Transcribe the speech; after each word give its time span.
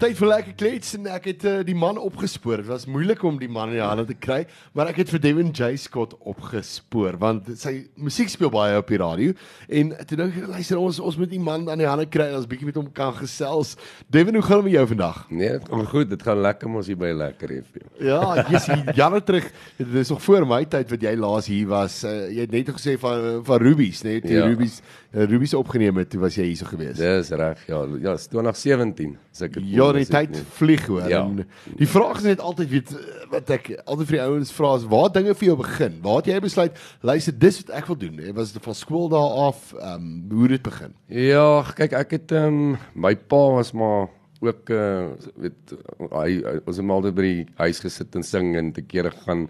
Tyd 0.00 0.16
vir 0.16 0.28
lekker 0.30 0.54
klets 0.56 0.94
en 0.96 1.04
ek 1.12 1.26
het 1.28 1.42
uh, 1.44 1.50
die 1.66 1.74
man 1.76 1.98
opgespoor. 2.00 2.62
Dit 2.62 2.70
was 2.70 2.86
moeilik 2.88 3.20
om 3.28 3.36
die 3.36 3.50
man 3.52 3.68
in 3.68 3.76
die 3.76 3.82
hande 3.84 4.06
te 4.08 4.14
kry, 4.16 4.38
maar 4.72 4.88
ek 4.88 5.02
het 5.02 5.10
vir 5.12 5.20
Devin 5.20 5.50
J 5.52 5.74
Scott 5.76 6.14
opgespoor 6.30 7.18
want 7.20 7.50
sy 7.60 7.74
musiek 8.00 8.30
speel 8.32 8.48
baie 8.54 8.78
op 8.80 8.88
die 8.88 8.96
radio 9.02 9.34
en 9.68 9.90
toe 10.08 10.16
dink 10.22 10.38
ek 10.40 10.46
luister 10.54 10.80
ons 10.80 11.02
ons 11.04 11.18
moet 11.20 11.28
die 11.28 11.42
man 11.44 11.66
aan 11.68 11.82
die 11.82 11.88
hande 11.90 12.06
kry 12.08 12.30
en 12.30 12.38
ons 12.38 12.48
bietjie 12.48 12.70
met 12.70 12.78
hom 12.80 12.88
kan 12.96 13.12
gesels. 13.18 13.74
Devin, 14.08 14.38
hoe 14.40 14.44
gaan 14.46 14.62
dit 14.62 14.70
met 14.70 14.76
jou 14.78 14.86
vandag? 14.94 15.20
Nee, 15.28 15.52
dit 15.58 15.68
gaan 15.68 15.84
goed. 15.92 16.08
Dit 16.14 16.24
gaan 16.30 16.40
lekker 16.48 16.72
mos 16.72 16.88
hier 16.88 17.00
by 17.04 17.12
Lekker 17.20 17.52
FM. 17.58 17.92
Ja, 18.08 18.22
jy's 18.48 18.70
jare 18.96 19.20
terug. 19.28 19.50
Dit 19.82 20.00
is 20.00 20.14
nog 20.14 20.24
voor 20.24 20.48
my 20.48 20.62
tyd 20.64 20.96
wat 20.96 21.04
jy 21.10 21.12
laas 21.20 21.52
hier 21.52 21.68
was. 21.74 22.00
Uh, 22.08 22.16
jy 22.32 22.48
het 22.48 22.56
net 22.56 22.72
gesê 22.72 22.96
van 23.04 23.44
van 23.44 23.60
Rubies, 23.68 24.00
net 24.08 24.24
die 24.24 24.40
Ja. 24.40 24.48
Rubies 24.48 24.80
uh, 25.12 25.24
Rubies 25.24 25.54
opgeneem 25.54 25.96
het, 26.00 26.10
toe 26.12 26.20
was 26.22 26.36
jy 26.38 26.44
hier 26.48 26.58
so 26.60 26.68
gewees. 26.70 26.98
Dis 27.00 27.32
reg. 27.38 27.62
Ja, 27.68 27.80
ja, 28.02 28.14
is 28.18 28.28
2017. 28.30 29.16
As 29.32 29.42
ek 29.46 29.56
dit 29.58 29.66
Ja, 29.74 29.88
die 29.96 30.06
tyd 30.08 30.38
vlieg 30.58 30.86
hoor. 30.90 31.08
Ja. 31.10 31.24
En 31.24 31.42
die 31.78 31.88
vraag 31.90 32.22
is 32.22 32.28
net 32.30 32.44
altyd 32.44 32.70
weet 32.74 32.94
wat 33.30 33.50
ek 33.56 33.72
altyd 33.84 34.10
vir 34.10 34.18
die 34.18 34.22
ouens 34.26 34.54
vra 34.54 34.74
is 34.78 34.86
waar 34.90 35.10
dinge 35.14 35.34
vir 35.34 35.50
jou 35.50 35.58
begin. 35.60 35.98
Waar 36.04 36.22
het 36.22 36.30
jy 36.32 36.38
besluit 36.44 36.80
luister 37.06 37.36
dis 37.46 37.60
wat 37.62 37.74
ek 37.80 37.90
wil 37.90 38.00
doen? 38.04 38.22
Was 38.38 38.54
dit 38.54 38.70
van 38.70 38.78
skool 38.78 39.10
daar 39.12 39.36
af? 39.48 39.68
Ehm 39.78 40.06
um, 40.06 40.38
hoe 40.38 40.48
dit 40.54 40.64
begin? 40.66 40.96
Ja, 41.06 41.62
kyk, 41.76 41.98
ek 42.04 42.16
het 42.18 42.32
ehm 42.36 42.64
um, 42.72 42.80
my 42.94 43.14
pa 43.16 43.44
was 43.58 43.74
maar 43.74 44.08
ook 44.40 44.70
uh 44.72 45.12
weet 45.36 45.74
hy 46.14 46.28
ons 46.64 46.78
het 46.80 46.92
altyd 46.96 47.16
by 47.16 47.26
die 47.26 47.44
huis 47.60 47.82
gesit 47.84 48.16
en 48.16 48.24
sing 48.24 48.54
en 48.56 48.72
te 48.72 48.82
kere 48.82 49.12
gaan 49.26 49.48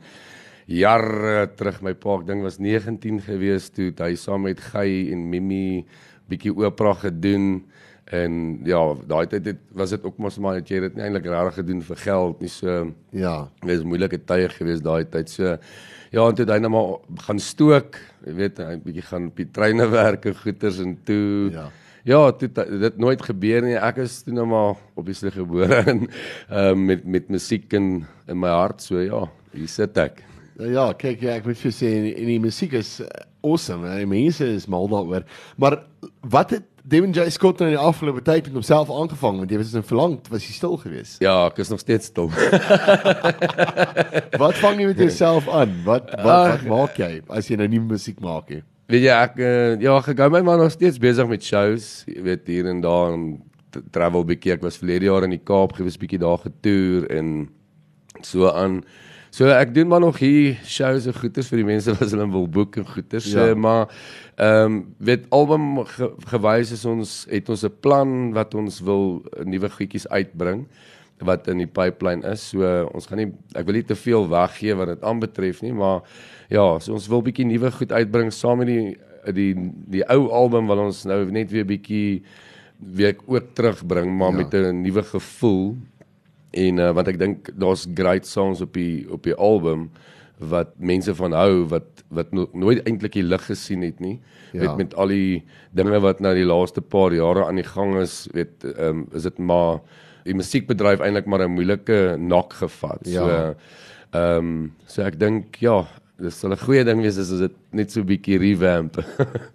jare 0.66 1.48
terug 1.56 1.80
my 1.82 1.94
pa 1.94 2.18
ek 2.18 2.26
dink 2.28 2.44
was 2.46 2.58
19 2.58 3.20
gewees 3.26 3.70
toe 3.74 3.90
hy 3.98 4.14
saam 4.18 4.46
met 4.48 4.60
Gey 4.72 5.10
en 5.12 5.28
Mimi 5.30 5.84
bietjie 6.30 6.54
opera 6.54 6.94
gedoen 7.06 7.62
en 8.10 8.60
ja 8.66 8.80
daai 9.06 9.26
tyd 9.30 9.46
het, 9.46 9.58
was 9.76 9.94
dit 9.94 10.04
ook 10.04 10.18
mos 10.18 10.38
maar 10.42 10.58
dat 10.58 10.70
jy 10.70 10.80
dit 10.86 10.96
nie 10.96 11.04
eintlik 11.06 11.28
regtig 11.30 11.60
gedoen 11.60 11.82
vir 11.86 12.00
geld 12.04 12.40
nie 12.42 12.50
so 12.50 12.78
Ja. 13.12 13.48
Dit 13.62 13.76
was 13.76 13.86
moeilike 13.86 14.18
tye 14.26 14.48
gewees 14.50 14.82
daai 14.82 15.04
tyd. 15.10 15.30
So 15.30 15.56
ja, 16.10 16.24
en 16.26 16.34
toe 16.34 16.46
hy 16.46 16.58
nou 16.58 16.70
maar 16.74 17.20
gaan 17.26 17.38
stook, 17.38 17.98
jy 18.26 18.34
weet, 18.34 18.58
hy 18.58 18.78
bietjie 18.82 19.04
gaan 19.06 19.28
op 19.30 19.36
die 19.38 19.46
treine 19.54 19.86
werk 20.00 20.26
en 20.26 20.34
goeters 20.42 20.80
en 20.82 20.96
toe 21.04 21.50
Ja. 21.54 21.68
Ja, 22.08 22.32
toe 22.32 22.48
het 22.48 22.80
dit 22.80 22.96
nooit 22.96 23.20
gebeur 23.22 23.60
nie. 23.60 23.74
Ek 23.76 23.98
is 24.00 24.22
toe 24.24 24.32
nou 24.32 24.46
maar 24.48 24.78
obviously 24.96 25.30
gebore 25.34 25.82
en 25.92 26.06
um, 26.48 26.86
met 26.88 27.04
met 27.04 27.28
musiek 27.28 27.72
in 27.76 28.06
in 28.26 28.40
my 28.40 28.48
hart. 28.48 28.80
So 28.80 29.02
ja, 29.04 29.26
hier 29.52 29.68
sit 29.68 29.98
ek. 30.00 30.24
Ja, 30.68 30.90
kyk 30.98 31.22
ja, 31.24 31.36
ek 31.40 31.46
moet 31.48 31.58
vir 31.60 31.72
sê 31.74 31.92
en, 31.98 32.08
en 32.10 32.28
die 32.28 32.40
musiek 32.42 32.74
is 32.76 32.98
uh, 33.04 33.08
awesome. 33.46 33.88
Die 33.96 34.08
mense 34.08 34.46
is 34.56 34.66
mal 34.70 34.88
daaroor. 34.90 35.24
Maar 35.60 35.80
wat 36.32 36.56
het 36.56 36.66
Devin 36.90 37.12
J 37.12 37.28
Scott 37.30 37.60
nou 37.60 37.68
in 37.70 37.76
die 37.76 37.82
afgelope 37.82 38.22
tyd 38.24 38.46
met 38.48 38.56
homself 38.56 38.88
aangevang 38.92 39.36
want 39.42 39.50
jy 39.52 39.58
was 39.60 39.74
in 39.76 39.84
verlang 39.86 40.16
was 40.32 40.46
hy 40.48 40.54
stil 40.56 40.78
geweest. 40.80 41.20
Ja, 41.24 41.34
ek 41.50 41.60
is 41.62 41.70
nog 41.72 41.82
steeds 41.82 42.08
stil. 42.10 42.30
Wat 44.42 44.56
vang 44.62 44.80
jy 44.80 44.88
met 44.88 45.02
jouself 45.04 45.48
aan? 45.52 45.74
Wat 45.84 46.08
wat, 46.16 46.24
wat 46.24 46.64
maak 46.68 46.96
jy 47.00 47.20
as 47.28 47.50
jy 47.50 47.60
nou 47.60 47.68
nie 47.70 47.82
musiek 47.84 48.18
maak 48.24 48.48
nie? 48.54 48.62
Weet 48.90 49.04
jy 49.04 49.12
ek 49.14 49.36
uh, 49.38 49.76
ja, 49.82 49.98
ek 50.00 50.16
gou 50.18 50.30
my 50.32 50.40
maar 50.46 50.58
nog 50.62 50.72
steeds 50.72 50.98
besig 51.02 51.28
met 51.30 51.44
shows, 51.46 51.90
jy 52.10 52.24
weet 52.26 52.48
hier 52.50 52.70
en 52.72 52.80
daar 52.82 53.12
en 53.14 53.28
travel 53.94 54.24
bietjie. 54.26 54.56
Ek 54.56 54.64
was 54.64 54.80
verlede 54.80 55.06
jaar 55.10 55.28
in 55.28 55.36
die 55.36 55.44
Kaap 55.44 55.76
gewees, 55.76 56.00
bietjie 56.00 56.18
daar 56.22 56.40
getoer 56.42 57.06
en 57.12 57.48
so 58.26 58.50
aan. 58.50 58.80
So 59.30 59.46
ek 59.46 59.74
doen 59.74 59.86
maar 59.86 60.02
nog 60.02 60.18
hier 60.18 60.58
shows 60.66 61.06
en 61.06 61.14
goeders 61.14 61.48
vir 61.52 61.62
die 61.62 61.68
mense 61.68 61.92
wat 61.94 62.10
hulle 62.10 62.26
wil 62.32 62.48
boek 62.50 62.80
en 62.82 62.86
goeders. 62.86 63.30
Ja. 63.30 63.50
Ja. 63.50 63.54
Maar 63.54 63.86
ehm 64.40 64.64
um, 64.64 64.78
weet 64.98 65.26
album 65.30 65.84
ge, 65.86 66.10
gewys 66.32 66.72
is 66.72 66.84
ons 66.84 67.26
het 67.30 67.48
ons 67.48 67.64
'n 67.64 67.74
plan 67.80 68.32
wat 68.32 68.54
ons 68.54 68.80
wil 68.80 69.22
nuwe 69.44 69.70
goedjies 69.70 70.08
uitbring 70.08 70.66
wat 71.20 71.48
in 71.48 71.60
die 71.62 71.68
pipeline 71.68 72.24
is. 72.26 72.48
So 72.48 72.64
ons 72.94 73.06
gaan 73.06 73.18
nie 73.18 73.32
ek 73.54 73.66
wil 73.66 73.74
nie 73.74 73.86
te 73.86 73.96
veel 73.96 74.28
weggee 74.28 74.74
wat 74.74 74.88
dit 74.94 75.02
aanbetref 75.04 75.62
nie, 75.62 75.72
maar 75.72 76.02
ja, 76.48 76.78
so 76.78 76.92
ons 76.92 77.08
wil 77.08 77.22
bietjie 77.22 77.46
nuwe 77.46 77.70
goed 77.70 77.92
uitbring 77.92 78.32
saam 78.32 78.58
met 78.58 78.66
die 78.66 78.96
die 79.36 79.54
die 79.86 80.04
ou 80.08 80.30
album 80.32 80.66
wat 80.66 80.78
ons 80.78 81.04
nou 81.04 81.30
net 81.30 81.50
weer 81.52 81.66
bietjie 81.68 82.22
weer 82.80 83.16
ook 83.26 83.54
terugbring, 83.54 84.08
maar 84.16 84.32
ja. 84.32 84.36
met 84.36 84.54
'n 84.54 84.82
nuwe 84.82 85.02
gevoel. 85.02 85.76
En 86.50 86.78
uh, 86.78 86.90
want 86.92 87.08
ek 87.08 87.18
dink 87.18 87.50
daar's 87.54 87.86
great 87.94 88.26
songs 88.26 88.60
op 88.60 88.74
die 88.74 89.06
op 89.12 89.22
die 89.22 89.34
album 89.34 89.90
wat 90.40 90.72
mense 90.80 91.14
van 91.14 91.32
hou 91.36 91.66
wat 91.68 92.04
wat 92.08 92.32
no, 92.32 92.48
nooit 92.52 92.80
eintlik 92.88 93.12
die 93.12 93.26
lig 93.26 93.44
gesien 93.46 93.82
het 93.82 94.00
nie. 94.00 94.16
Ja. 94.16 94.40
Ja. 94.52 94.60
Weet 94.60 94.76
met 94.76 94.94
al 94.94 95.12
die 95.12 95.44
dinge 95.76 96.00
wat 96.02 96.20
nou 96.20 96.34
die 96.34 96.46
laaste 96.46 96.82
paar 96.82 97.14
jare 97.14 97.44
aan 97.46 97.60
die 97.60 97.66
gang 97.66 97.96
is, 98.00 98.24
weet 98.34 98.64
ehm 98.66 99.04
um, 99.04 99.06
is 99.14 99.28
dit 99.28 99.38
maar 99.38 99.78
die 100.24 100.34
musiekbedryf 100.34 101.00
eintlik 101.00 101.26
maar 101.26 101.44
'n 101.46 101.54
moeilike 101.54 102.16
nak 102.18 102.52
gevat. 102.52 103.06
Ja. 103.06 103.20
So 103.20 103.54
ehm 104.10 104.36
um, 104.36 104.72
so 104.86 105.02
ek 105.02 105.20
dink 105.20 105.56
ja, 105.60 105.86
dis 106.20 106.36
sal 106.38 106.52
'n 106.52 106.60
goeie 106.60 106.84
ding 106.84 107.00
wees 107.02 107.18
as 107.18 107.30
dit 107.30 107.52
net 107.72 107.90
so 107.92 108.00
'n 108.00 108.06
bietjie 108.06 108.38
revamp. 108.38 108.98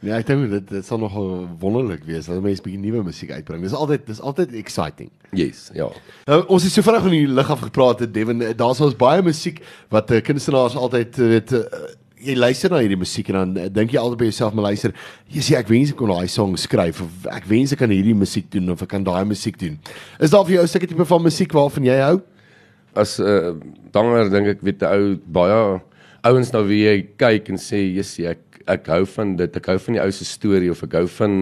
Nee, 0.02 0.14
ek 0.20 0.28
dink 0.28 0.50
dit 0.52 0.70
dit 0.70 0.86
sal 0.86 1.00
nogal 1.00 1.48
wonderlik 1.60 2.06
wees 2.06 2.30
as 2.30 2.42
mense 2.42 2.64
bietjie 2.64 2.82
nuwe 2.82 3.04
musiek 3.04 3.32
uitbring. 3.32 3.62
Dis 3.62 3.74
altyd 3.74 4.06
dis 4.06 4.22
altyd 4.22 4.54
exciting. 4.54 5.12
yes, 5.32 5.70
ja. 5.74 5.90
Nou, 6.28 6.44
ons 6.48 6.64
het 6.64 6.72
so 6.72 6.82
vinnig 6.82 7.06
in 7.06 7.16
die 7.18 7.28
lig 7.28 7.52
af 7.52 7.62
gepraat 7.62 8.00
het 8.00 8.14
Devin. 8.14 8.44
Daar's 8.56 8.82
ons 8.82 8.96
baie 8.96 9.22
musiek 9.22 9.62
wat 9.90 10.12
uh, 10.12 10.22
kunstenaars 10.22 10.76
altyd 10.76 11.20
uh, 11.20 11.28
weet 11.28 11.54
uh, 11.54 11.64
jy 12.26 12.36
luister 12.36 12.72
na 12.72 12.80
hierdie 12.82 12.98
musiek 12.98 13.30
en 13.30 13.54
dan 13.54 13.74
dink 13.74 13.92
jy 13.92 14.00
altyd 14.02 14.18
by 14.18 14.30
jouself, 14.32 14.54
maar 14.54 14.72
luister, 14.72 14.94
jy 15.30 15.42
sê 15.46 15.58
ek 15.60 15.70
wens 15.70 15.92
ek 15.92 16.00
kon 16.00 16.10
daai 16.10 16.28
song 16.32 16.56
skryf 16.58 17.04
of 17.04 17.28
ek 17.30 17.46
wens 17.46 17.76
ek 17.76 17.84
kan 17.84 17.92
hierdie 17.94 18.16
musiek 18.18 18.48
doen 18.50 18.72
of 18.74 18.82
ek 18.82 18.90
kan 18.96 19.04
daai 19.04 19.26
musiek 19.26 19.60
doen. 19.60 19.78
Is 20.20 20.32
daar 20.34 20.46
vir 20.48 20.58
jou 20.58 20.64
'n 20.64 20.68
stukkie 20.72 20.90
tipe 20.90 21.06
van 21.06 21.22
musiek 21.22 21.52
waarvan 21.54 21.86
jy 21.86 22.00
hou? 22.02 22.22
as 22.96 23.20
'n 23.20 23.28
uh, 23.28 23.54
danger 23.92 24.30
dink 24.32 24.48
ek 24.48 24.62
weet 24.64 24.82
'n 24.82 24.88
ou 24.96 25.04
baie 25.28 25.82
ouens 26.26 26.52
nou 26.54 26.64
wie 26.68 26.84
jy 26.86 26.98
kyk 27.22 27.50
en 27.54 27.58
sê 27.62 27.84
jissie 27.96 28.28
ek 28.32 28.42
ek 28.68 28.88
hou 28.90 29.04
van 29.06 29.36
dit 29.38 29.58
ek 29.60 29.68
hou 29.70 29.78
van 29.78 29.94
die 29.94 30.02
ou 30.02 30.12
se 30.12 30.26
storie 30.26 30.72
of 30.74 30.80
ek 30.88 30.96
hou 30.98 31.06
van 31.20 31.36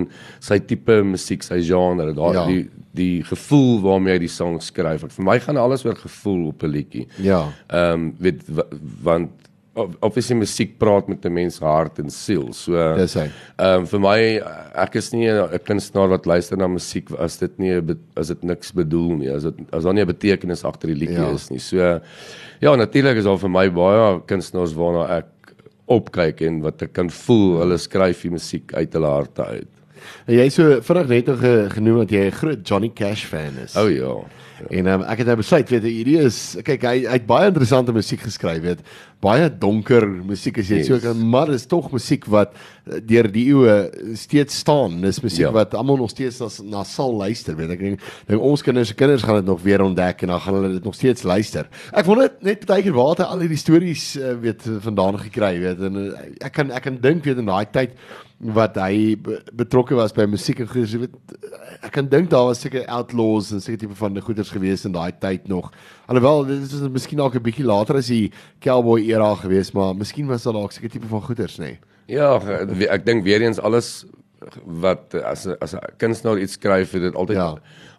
sy 0.43 0.57
tipe 0.59 0.97
musiek 1.07 1.43
sy 1.45 1.61
genre 1.63 2.11
daar 2.13 2.33
Ja. 2.35 2.45
die 2.47 2.65
die 2.93 3.23
gevoel 3.23 3.79
waarmee 3.81 4.13
hy 4.13 4.19
die 4.19 4.27
song 4.29 4.59
skryf 4.61 5.01
Want 5.01 5.13
vir 5.13 5.25
my 5.25 5.39
gaan 5.39 5.57
alles 5.57 5.85
oor 5.85 5.95
gevoel 5.95 6.47
op 6.51 6.63
'n 6.63 6.67
liedjie 6.71 7.07
Ja. 7.19 7.47
ehm 7.69 7.93
um, 7.93 8.15
weet 8.19 8.43
wa- 8.47 8.67
want 9.03 9.31
obviously 9.75 10.35
musiek 10.37 10.75
praat 10.77 11.07
met 11.09 11.25
'n 11.25 11.33
mens 11.33 11.55
se 11.55 11.65
hart 11.65 11.99
en 11.99 12.09
siel 12.09 12.53
so 12.53 12.73
Dis 12.97 13.13
hy. 13.15 13.29
Ehm 13.57 13.79
um, 13.81 13.85
vir 13.85 13.99
my 13.99 14.41
ek 14.75 14.95
is 14.95 15.11
nie 15.13 15.27
'n 15.29 15.59
kunstenaar 15.65 16.09
wat 16.09 16.25
luister 16.25 16.57
na 16.57 16.67
musiek 16.67 17.09
as 17.19 17.37
dit 17.37 17.57
nie 17.59 17.81
as 18.15 18.27
dit 18.27 18.43
niks 18.43 18.71
bedoel 18.71 19.15
nie, 19.17 19.29
as 19.29 19.43
dit 19.43 19.55
as 19.73 19.83
daar 19.83 19.93
nie 19.93 20.03
'n 20.03 20.07
betekenis 20.13 20.63
agter 20.63 20.87
die 20.89 20.95
liedjie 21.07 21.25
Ja. 21.25 21.33
is 21.33 21.49
nie. 21.49 21.59
So 21.59 21.77
ja, 22.61 22.75
natuurlik 22.75 23.17
is 23.17 23.23
daar 23.25 23.37
vir 23.39 23.49
my 23.49 23.69
baie 23.69 24.21
kunstenaars 24.27 24.73
waarna 24.73 25.17
ek 25.17 25.25
opkyk 25.87 26.41
en 26.41 26.61
wat 26.61 26.81
ek 26.81 26.93
kan 26.93 27.09
voel 27.09 27.59
hulle 27.59 27.77
skryf 27.77 28.21
die 28.21 28.31
musiek 28.31 28.73
uit 28.73 28.93
hulle 28.93 29.07
harte 29.07 29.43
uit. 29.45 29.67
En 30.27 30.35
jy 30.35 30.49
so 30.49 30.81
vinnig 30.81 31.07
net 31.09 31.29
genoem 31.73 31.97
dat 31.99 32.11
jy 32.11 32.25
'n 32.27 32.31
groot 32.31 32.67
Johnny 32.67 32.89
Cash 32.89 33.25
fan 33.25 33.57
is. 33.63 33.75
O 33.75 33.87
ja. 33.87 34.23
En 34.69 34.87
um, 34.87 35.03
ek 35.09 35.23
het 35.23 35.27
nou 35.27 35.37
besluit 35.39 35.69
weet 35.69 35.87
hierdie 35.87 36.19
is 36.23 36.37
kyk 36.63 36.85
hy 36.87 36.95
hy 37.05 37.17
het 37.17 37.25
baie 37.29 37.49
interessante 37.51 37.95
musiek 37.95 38.21
geskryf 38.23 38.61
weet 38.63 38.85
baie 39.23 39.47
donker 39.59 40.05
musiek 40.27 40.57
as 40.61 40.69
jy 40.71 40.81
yes. 40.81 40.89
so 40.89 40.99
kan 41.03 41.19
maar 41.33 41.51
dis 41.51 41.65
tog 41.69 41.89
musiek 41.93 42.25
wat 42.31 42.55
eh, 42.55 42.99
deur 43.07 43.29
die 43.31 43.45
eeue 43.53 44.15
steeds 44.19 44.57
staan 44.63 44.99
dis 45.03 45.21
musiek 45.23 45.45
ja. 45.45 45.51
Ja. 45.51 45.55
wat 45.61 45.77
almal 45.79 46.01
nog 46.01 46.11
steeds 46.11 46.41
na, 46.43 46.49
na 46.73 46.83
sal 46.87 47.15
luister 47.21 47.55
weet 47.59 47.75
ek 47.75 47.85
dink 47.85 48.03
dink 48.29 48.43
ons 48.51 48.65
kinders 48.65 48.91
se 48.91 48.97
kinders 48.99 49.23
gaan 49.25 49.39
dit 49.41 49.49
nog 49.51 49.63
weer 49.63 49.83
ontdek 49.85 50.25
en 50.25 50.35
dan 50.35 50.43
gaan 50.43 50.59
hulle 50.59 50.73
dit 50.75 50.89
nog 50.89 50.97
steeds 50.97 51.23
luister 51.27 51.71
ek 51.91 52.09
wonder 52.09 52.33
net 52.43 52.67
baie 52.69 52.83
keer 52.85 52.97
waar 52.97 53.13
het 53.13 53.23
hy 53.23 53.29
al 53.31 53.45
hierdie 53.45 53.61
stories 53.63 54.09
uh, 54.19 54.35
weet 54.43 54.67
vandaan 54.87 55.21
gekry 55.23 55.55
weet 55.63 55.87
en 55.89 56.03
uh, 56.03 56.11
ek 56.43 56.59
kan 56.59 56.75
ek 56.75 56.87
kan 56.89 57.01
dink 57.07 57.25
weet 57.27 57.41
in 57.43 57.51
daai 57.51 57.65
tyd 57.71 57.97
wat 58.43 58.75
hy 58.75 59.15
be, 59.23 59.39
betrokke 59.55 59.95
was 59.95 60.11
by 60.15 60.25
musiek 60.27 60.59
en 60.59 60.67
goeie, 60.67 61.05
weet 61.05 61.15
ek 61.83 61.93
kan 61.95 62.07
dink 62.11 62.29
daar 62.31 62.49
was 62.49 62.63
seker 62.63 62.83
outlaws 62.91 63.53
en 63.55 63.63
seker 63.63 63.85
tipe 63.85 63.95
van 63.99 64.19
goeders 64.25 64.51
gewees 64.53 64.85
in 64.85 64.91
daai 64.95 65.11
tyd 65.19 65.47
nog. 65.47 65.71
Alhoewel 66.07 66.45
dit 66.45 66.61
is 66.71 66.87
miskien 66.89 67.17
dalk 67.17 67.35
'n 67.35 67.41
bietjie 67.43 67.65
later 67.65 67.95
as 67.97 68.07
die 68.07 68.31
cowboy 68.61 69.01
era 69.09 69.35
gewees, 69.35 69.71
maar 69.73 69.95
miskien 69.95 70.27
was 70.27 70.43
daar 70.43 70.53
dalk 70.53 70.71
seker 70.71 70.89
tipe 70.89 71.07
van 71.07 71.21
goeders 71.21 71.57
nê. 71.59 71.63
Nee. 71.63 71.79
Ja, 72.05 72.35
ek 72.89 73.05
dink 73.05 73.23
weer 73.23 73.41
eens 73.41 73.59
alles 73.59 74.05
wat 74.65 75.13
as 75.23 75.45
'n- 75.47 75.55
as 75.61 75.73
'n 75.73 75.79
kunstenaar 75.97 76.37
iets 76.39 76.53
skryf, 76.53 76.91
het 76.91 77.01
dit 77.01 77.15
altyd 77.15 77.37
Ja. 77.37 77.55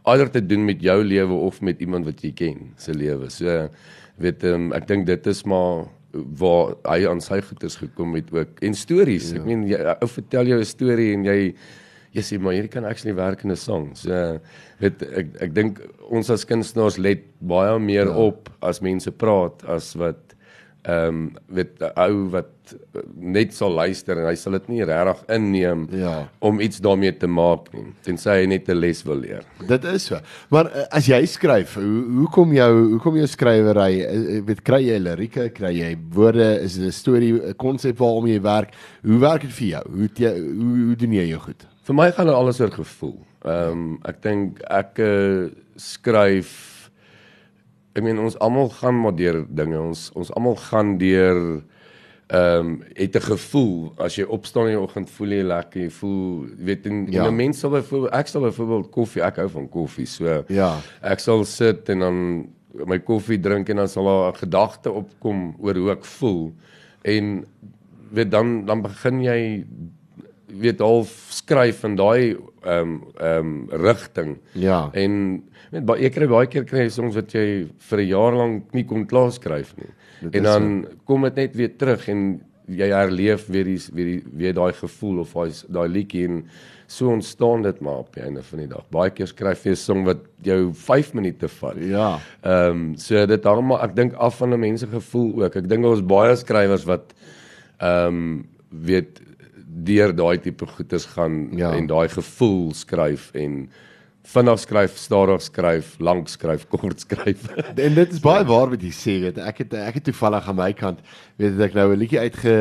either 0.06 0.30
te 0.30 0.46
doen 0.46 0.64
met 0.64 0.80
jou 0.82 1.02
lewe 1.04 1.32
of 1.32 1.60
met 1.60 1.80
iemand 1.80 2.04
wat 2.04 2.20
jy 2.22 2.32
ken 2.32 2.72
se 2.76 2.92
lewe. 2.94 3.30
So 3.30 3.68
weet 4.18 4.44
um, 4.44 4.72
ek 4.72 4.86
dink 4.86 5.06
dit 5.06 5.26
is 5.26 5.42
maar 5.44 5.86
waar 6.12 6.74
hy 6.84 7.06
aan 7.08 7.20
sy 7.20 7.40
goeders 7.40 7.76
gekom 7.76 8.14
het 8.14 8.32
ook 8.32 8.60
en 8.62 8.74
stories. 8.74 9.30
Ja. 9.30 9.36
Ek 9.38 9.44
meen 9.44 9.66
jy 9.66 9.76
ou 10.00 10.08
vertel 10.08 10.46
jou 10.46 10.58
'n 10.60 10.64
storie 10.64 11.12
en 11.14 11.24
jy 11.24 11.54
jy 12.14 12.22
sê 12.22 12.38
maar 12.40 12.54
hierdie 12.54 12.70
kan 12.72 12.84
actually 12.84 13.14
werk 13.16 13.42
in 13.44 13.50
'n 13.50 13.56
song. 13.56 13.90
So 13.94 14.38
weet 14.80 15.02
ek 15.02 15.26
ek 15.48 15.54
dink 15.54 15.80
ons 16.10 16.30
as 16.30 16.44
kunstenaars 16.44 16.98
let 16.98 17.24
baie 17.40 17.78
meer 17.78 18.06
ja. 18.06 18.14
op 18.14 18.50
as 18.62 18.80
mense 18.80 19.10
praat 19.10 19.64
as 19.66 19.94
wat 19.96 20.34
ehm 20.84 21.08
um, 21.08 21.36
weet 21.48 21.80
ou 21.96 22.28
wat 22.28 22.50
eh, 22.92 23.00
net 23.16 23.54
sal 23.56 23.72
luister 23.72 24.18
en 24.20 24.26
hy 24.28 24.34
sal 24.36 24.52
dit 24.58 24.66
nie 24.68 24.84
regtig 24.84 25.22
inneem 25.32 25.86
Ja. 25.96 26.28
om 26.44 26.60
iets 26.60 26.78
daarmee 26.84 27.16
te 27.16 27.26
maak 27.26 27.72
nie 27.72 27.86
tensy 28.04 28.28
hy 28.28 28.46
net 28.46 28.68
'n 28.68 28.76
les 28.76 29.02
wil 29.02 29.16
leer. 29.16 29.44
Dit 29.66 29.84
is 29.84 30.04
so. 30.04 30.20
Maar 30.50 30.66
uh, 30.66 30.84
as 30.92 31.06
jy 31.08 31.24
skryf, 31.24 31.74
hoe 31.80 32.04
hoe 32.18 32.28
kom 32.28 32.52
jou 32.52 32.72
hoe 32.90 33.00
kom 33.00 33.16
jou 33.16 33.26
skrywery? 33.26 34.04
Uh, 34.04 34.40
weet 34.44 34.62
kry 34.62 34.82
jy 34.84 34.98
lirieke, 34.98 35.48
kry 35.54 35.72
jy 35.72 35.96
woorde, 36.12 36.60
is 36.60 36.76
dit 36.76 36.86
'n 36.86 36.92
storie, 36.92 37.32
'n 37.32 37.54
konsep 37.56 37.96
waarom 37.98 38.26
jy 38.26 38.40
werk? 38.42 38.74
Hoe 39.02 39.18
werk 39.18 39.40
dit 39.40 39.52
vir 39.52 39.68
jou? 39.68 39.84
Hoe 39.88 40.08
jy 40.14 40.32
hoe, 40.38 40.76
hoe 40.86 40.96
doen 40.96 41.12
jy 41.12 41.28
jou 41.28 41.40
goed? 41.40 41.64
Vir 41.84 41.94
my 41.94 42.06
gaan 42.16 42.26
dit 42.30 42.34
alles 42.34 42.60
oor 42.60 42.72
gevoel. 42.72 43.18
Ehm 43.44 43.70
um, 43.72 43.98
ek 44.08 44.22
dink 44.24 44.62
ek 44.72 44.98
uh, 45.04 45.50
skryf 45.76 46.52
ek 47.94 48.02
meen 48.02 48.18
ons 48.18 48.38
almal 48.42 48.70
gaan 48.80 48.96
maar 49.02 49.14
deur 49.14 49.42
dinge. 49.48 49.78
Ons 49.80 50.08
ons 50.16 50.30
almal 50.34 50.56
gaan 50.70 50.94
deur 50.98 51.40
ehm 52.32 52.70
um, 52.70 52.70
het 52.96 53.16
'n 53.20 53.26
gevoel 53.26 53.92
as 54.00 54.16
jy 54.16 54.24
opstaan 54.24 54.66
in 54.70 54.78
die 54.78 54.80
oggend 54.80 55.10
voel 55.10 55.28
jy 55.36 55.42
lekker, 55.44 55.82
jy 55.82 55.90
voel 55.90 56.46
jy 56.48 56.64
weet 56.64 56.86
en, 56.86 57.06
Ja. 57.12 57.22
en 57.26 57.28
'n 57.32 57.36
mens 57.36 57.58
sal 57.60 57.70
byvoorbeeld 57.70 58.12
ek 58.14 58.26
sal 58.28 58.40
byvoorbeeld 58.42 58.90
koffie, 58.90 59.22
ek 59.22 59.36
hou 59.36 59.48
van 59.48 59.68
koffie. 59.68 60.06
So 60.06 60.44
Ja. 60.48 60.80
ek 61.02 61.20
sal 61.20 61.44
sit 61.44 61.88
en 61.88 61.98
dan 61.98 62.48
my 62.86 62.98
koffie 62.98 63.38
drink 63.40 63.68
en 63.68 63.76
dan 63.76 63.88
sal 63.88 64.04
daar 64.04 64.32
'n 64.32 64.36
gedagte 64.40 64.90
opkom 64.90 65.54
oor 65.60 65.74
hoe 65.74 65.90
ek 65.92 66.04
voel 66.04 66.52
en 67.04 67.44
weet 68.10 68.30
dan 68.30 68.64
dan 68.64 68.82
begin 68.82 69.20
jy 69.22 69.64
weet 70.46 70.80
half 70.80 71.12
skryf 71.30 71.84
in 71.84 71.96
daai 71.96 72.36
ehm 72.64 72.80
um, 72.80 73.02
ehm 73.16 73.38
um, 73.38 73.68
rigting. 73.84 74.38
Ja. 74.52 74.88
En 74.92 75.44
weet 75.70 75.86
baie 75.86 76.10
kry 76.10 76.28
baie 76.30 76.46
keer 76.46 76.64
kry 76.64 76.86
jy 76.86 76.92
soms 76.94 77.14
wat 77.18 77.32
jy 77.34 77.66
vir 77.90 77.98
'n 78.00 78.08
jaar 78.08 78.32
lank 78.32 78.74
nie 78.74 78.84
kon 78.84 79.06
klaar 79.06 79.32
skryf 79.32 79.74
nie. 79.76 79.90
Dit 80.20 80.34
en 80.34 80.44
is 80.44 80.50
dan 80.50 80.86
kom 81.04 81.22
dit 81.22 81.34
net 81.34 81.56
weer 81.56 81.76
terug 81.76 82.08
en 82.08 82.40
jy 82.66 82.88
herleef 82.88 83.46
weer 83.52 83.64
die 83.64 83.80
weer 83.92 84.06
die 84.06 84.22
weer 84.32 84.54
daai 84.54 84.72
gevoel 84.72 85.20
of 85.20 85.32
daai 85.32 85.52
daai 85.68 85.88
liedjie 85.88 86.24
en 86.28 86.44
so 86.86 87.08
ontstaan 87.08 87.62
dit 87.62 87.80
maar 87.80 88.04
op 88.04 88.14
die 88.14 88.22
einde 88.22 88.42
van 88.42 88.58
die 88.58 88.68
dag. 88.68 88.84
Baie 88.90 89.10
keer 89.10 89.26
skryf 89.26 89.64
jy 89.64 89.72
'n 89.72 89.76
song 89.76 90.04
wat 90.04 90.18
jou 90.42 90.72
5 90.72 91.14
minute 91.14 91.48
vat. 91.48 91.76
Ja. 91.76 92.20
Ehm 92.42 92.70
um, 92.70 92.96
so 92.96 93.26
dit 93.26 93.44
hang 93.44 93.66
maar 93.66 93.84
ek 93.84 93.96
dink 93.96 94.14
af 94.14 94.38
van 94.38 94.52
'n 94.52 94.60
mens 94.60 94.80
se 94.80 94.86
gevoel 94.86 95.42
ook. 95.42 95.56
Ek 95.56 95.68
dink 95.68 95.84
ons 95.84 96.00
baie 96.00 96.36
skrywers 96.36 96.84
wat 96.84 97.14
ehm 97.80 98.06
um, 98.06 98.46
weet 98.70 99.20
deur 99.74 100.14
daai 100.14 100.38
tipe 100.38 100.66
goeters 100.66 101.04
gaan 101.16 101.48
Ja. 101.56 101.72
en 101.74 101.86
daai 101.90 102.08
gevoel 102.08 102.72
skryf 102.74 103.30
en 103.34 103.68
vinnig 104.24 104.58
skryf, 104.58 104.94
stadig 104.96 105.42
skryf, 105.42 105.96
lank 106.00 106.28
skryf, 106.32 106.62
kort 106.72 107.00
skryf. 107.00 107.42
En 107.76 107.94
dit 107.94 108.12
is 108.12 108.20
baie 108.24 108.44
waar 108.48 108.70
wat 108.72 108.80
jy 108.80 108.92
sê, 108.96 109.18
weet 109.20 109.36
ek 109.38 109.58
het 109.58 109.74
ek 109.76 109.98
het 109.98 110.04
toevallig 110.08 110.46
aan 110.48 110.56
my 110.56 110.72
kant 110.72 111.02
weet 111.36 111.60
ek 111.60 111.74
nou 111.76 111.92
'n 111.92 111.98
liedjie 112.00 112.20
uitge 112.22 112.54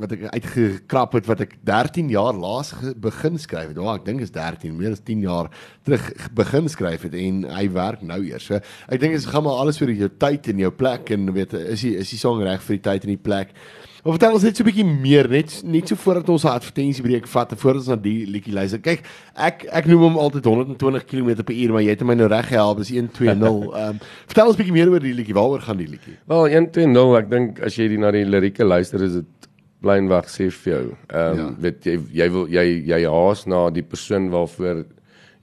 wat 0.00 0.12
ek 0.16 0.22
uitgekrap 0.32 1.12
het 1.12 1.26
wat 1.28 1.40
ek 1.44 1.58
13 1.62 2.08
jaar 2.08 2.32
laas 2.32 2.72
ge, 2.72 2.94
begin 2.96 3.36
skryf 3.38 3.68
het. 3.68 3.76
Ja, 3.76 3.94
ek 3.94 4.04
dink 4.06 4.20
is 4.24 4.30
13, 4.32 4.72
meer 4.76 4.92
as 4.92 5.00
10 5.04 5.20
jaar 5.20 5.50
terug 5.84 6.08
begin 6.32 6.68
skryf 6.68 7.02
het 7.02 7.14
en 7.14 7.44
hy 7.44 7.68
werk 7.68 8.00
nou 8.00 8.22
eers. 8.24 8.46
So 8.46 8.54
ek 8.88 9.00
dink 9.00 9.12
dit 9.12 9.26
gaan 9.26 9.44
maar 9.44 9.60
alles 9.60 9.82
oor 9.82 9.90
jou 9.92 10.08
tyd 10.08 10.48
en 10.48 10.58
jou 10.58 10.70
plek 10.72 11.10
en 11.10 11.32
weet 11.34 11.52
is 11.52 11.82
die 11.82 11.96
is 11.98 12.08
die 12.10 12.18
song 12.18 12.40
reg 12.42 12.62
vir 12.62 12.76
die 12.78 12.82
tyd 12.90 13.04
en 13.04 13.08
die 13.18 13.20
plek. 13.28 13.52
Of 14.00 14.16
vertel 14.16 14.32
ons 14.32 14.44
net 14.46 14.56
so 14.56 14.64
'n 14.64 14.68
bietjie 14.70 14.84
meer 14.86 15.28
net 15.28 15.60
net 15.62 15.88
so 15.88 15.96
voordat 15.96 16.28
ons 16.28 16.44
'n 16.44 16.56
advertensiebreek 16.56 17.26
vat 17.26 17.52
en 17.52 17.58
voordat 17.58 17.80
ons 17.80 17.88
na 17.88 17.96
die 17.96 18.24
liedjie 18.26 18.54
luister. 18.54 18.80
Kyk, 18.80 19.04
ek 19.36 19.66
ek 19.68 19.86
noem 19.86 20.00
hom 20.00 20.16
altyd 20.16 20.44
120 20.44 21.04
km/h, 21.04 21.70
maar 21.72 21.82
jy 21.82 21.90
het 21.90 22.02
my 22.02 22.14
nou 22.14 22.28
reg 22.28 22.48
gehelp. 22.48 22.78
Dis 22.78 22.88
120. 22.88 23.68
Ehm 23.76 23.90
um, 23.90 23.98
vertel 24.26 24.46
ons 24.46 24.56
'n 24.56 24.62
bietjie 24.62 24.72
meer 24.72 24.88
oor 24.88 25.00
die 25.00 25.12
liedjie. 25.12 25.34
Waaroor 25.34 25.60
gaan 25.60 25.76
die 25.76 25.86
liedjie? 25.86 26.16
Wel 26.26 26.48
120, 26.48 27.18
ek 27.18 27.30
dink 27.30 27.60
as 27.60 27.76
jy 27.76 27.88
die 27.88 27.98
na 27.98 28.10
die 28.10 28.24
lirieke 28.24 28.64
luister 28.64 29.02
is 29.02 29.12
dit 29.12 29.48
blynwag 29.82 30.28
sê 30.28 30.50
vir 30.50 30.72
jou. 30.72 30.96
Ehm 31.12 31.32
um, 31.32 31.38
ja. 31.38 31.54
weet 31.60 31.84
jy 31.84 31.98
jy 32.12 32.30
wil 32.30 32.46
jy 32.48 32.66
jy 32.86 33.04
haas 33.04 33.46
na 33.46 33.70
die 33.70 33.84
persoon 33.84 34.30
waarvoor 34.30 34.86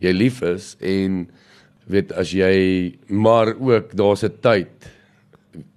jy 0.02 0.12
lief 0.14 0.42
is 0.42 0.76
en 0.82 1.28
weet 1.88 2.12
as 2.12 2.34
jy 2.34 2.98
maar 3.08 3.54
ook 3.54 3.94
daar's 3.94 4.24
'n 4.24 4.34
tyd 4.42 4.97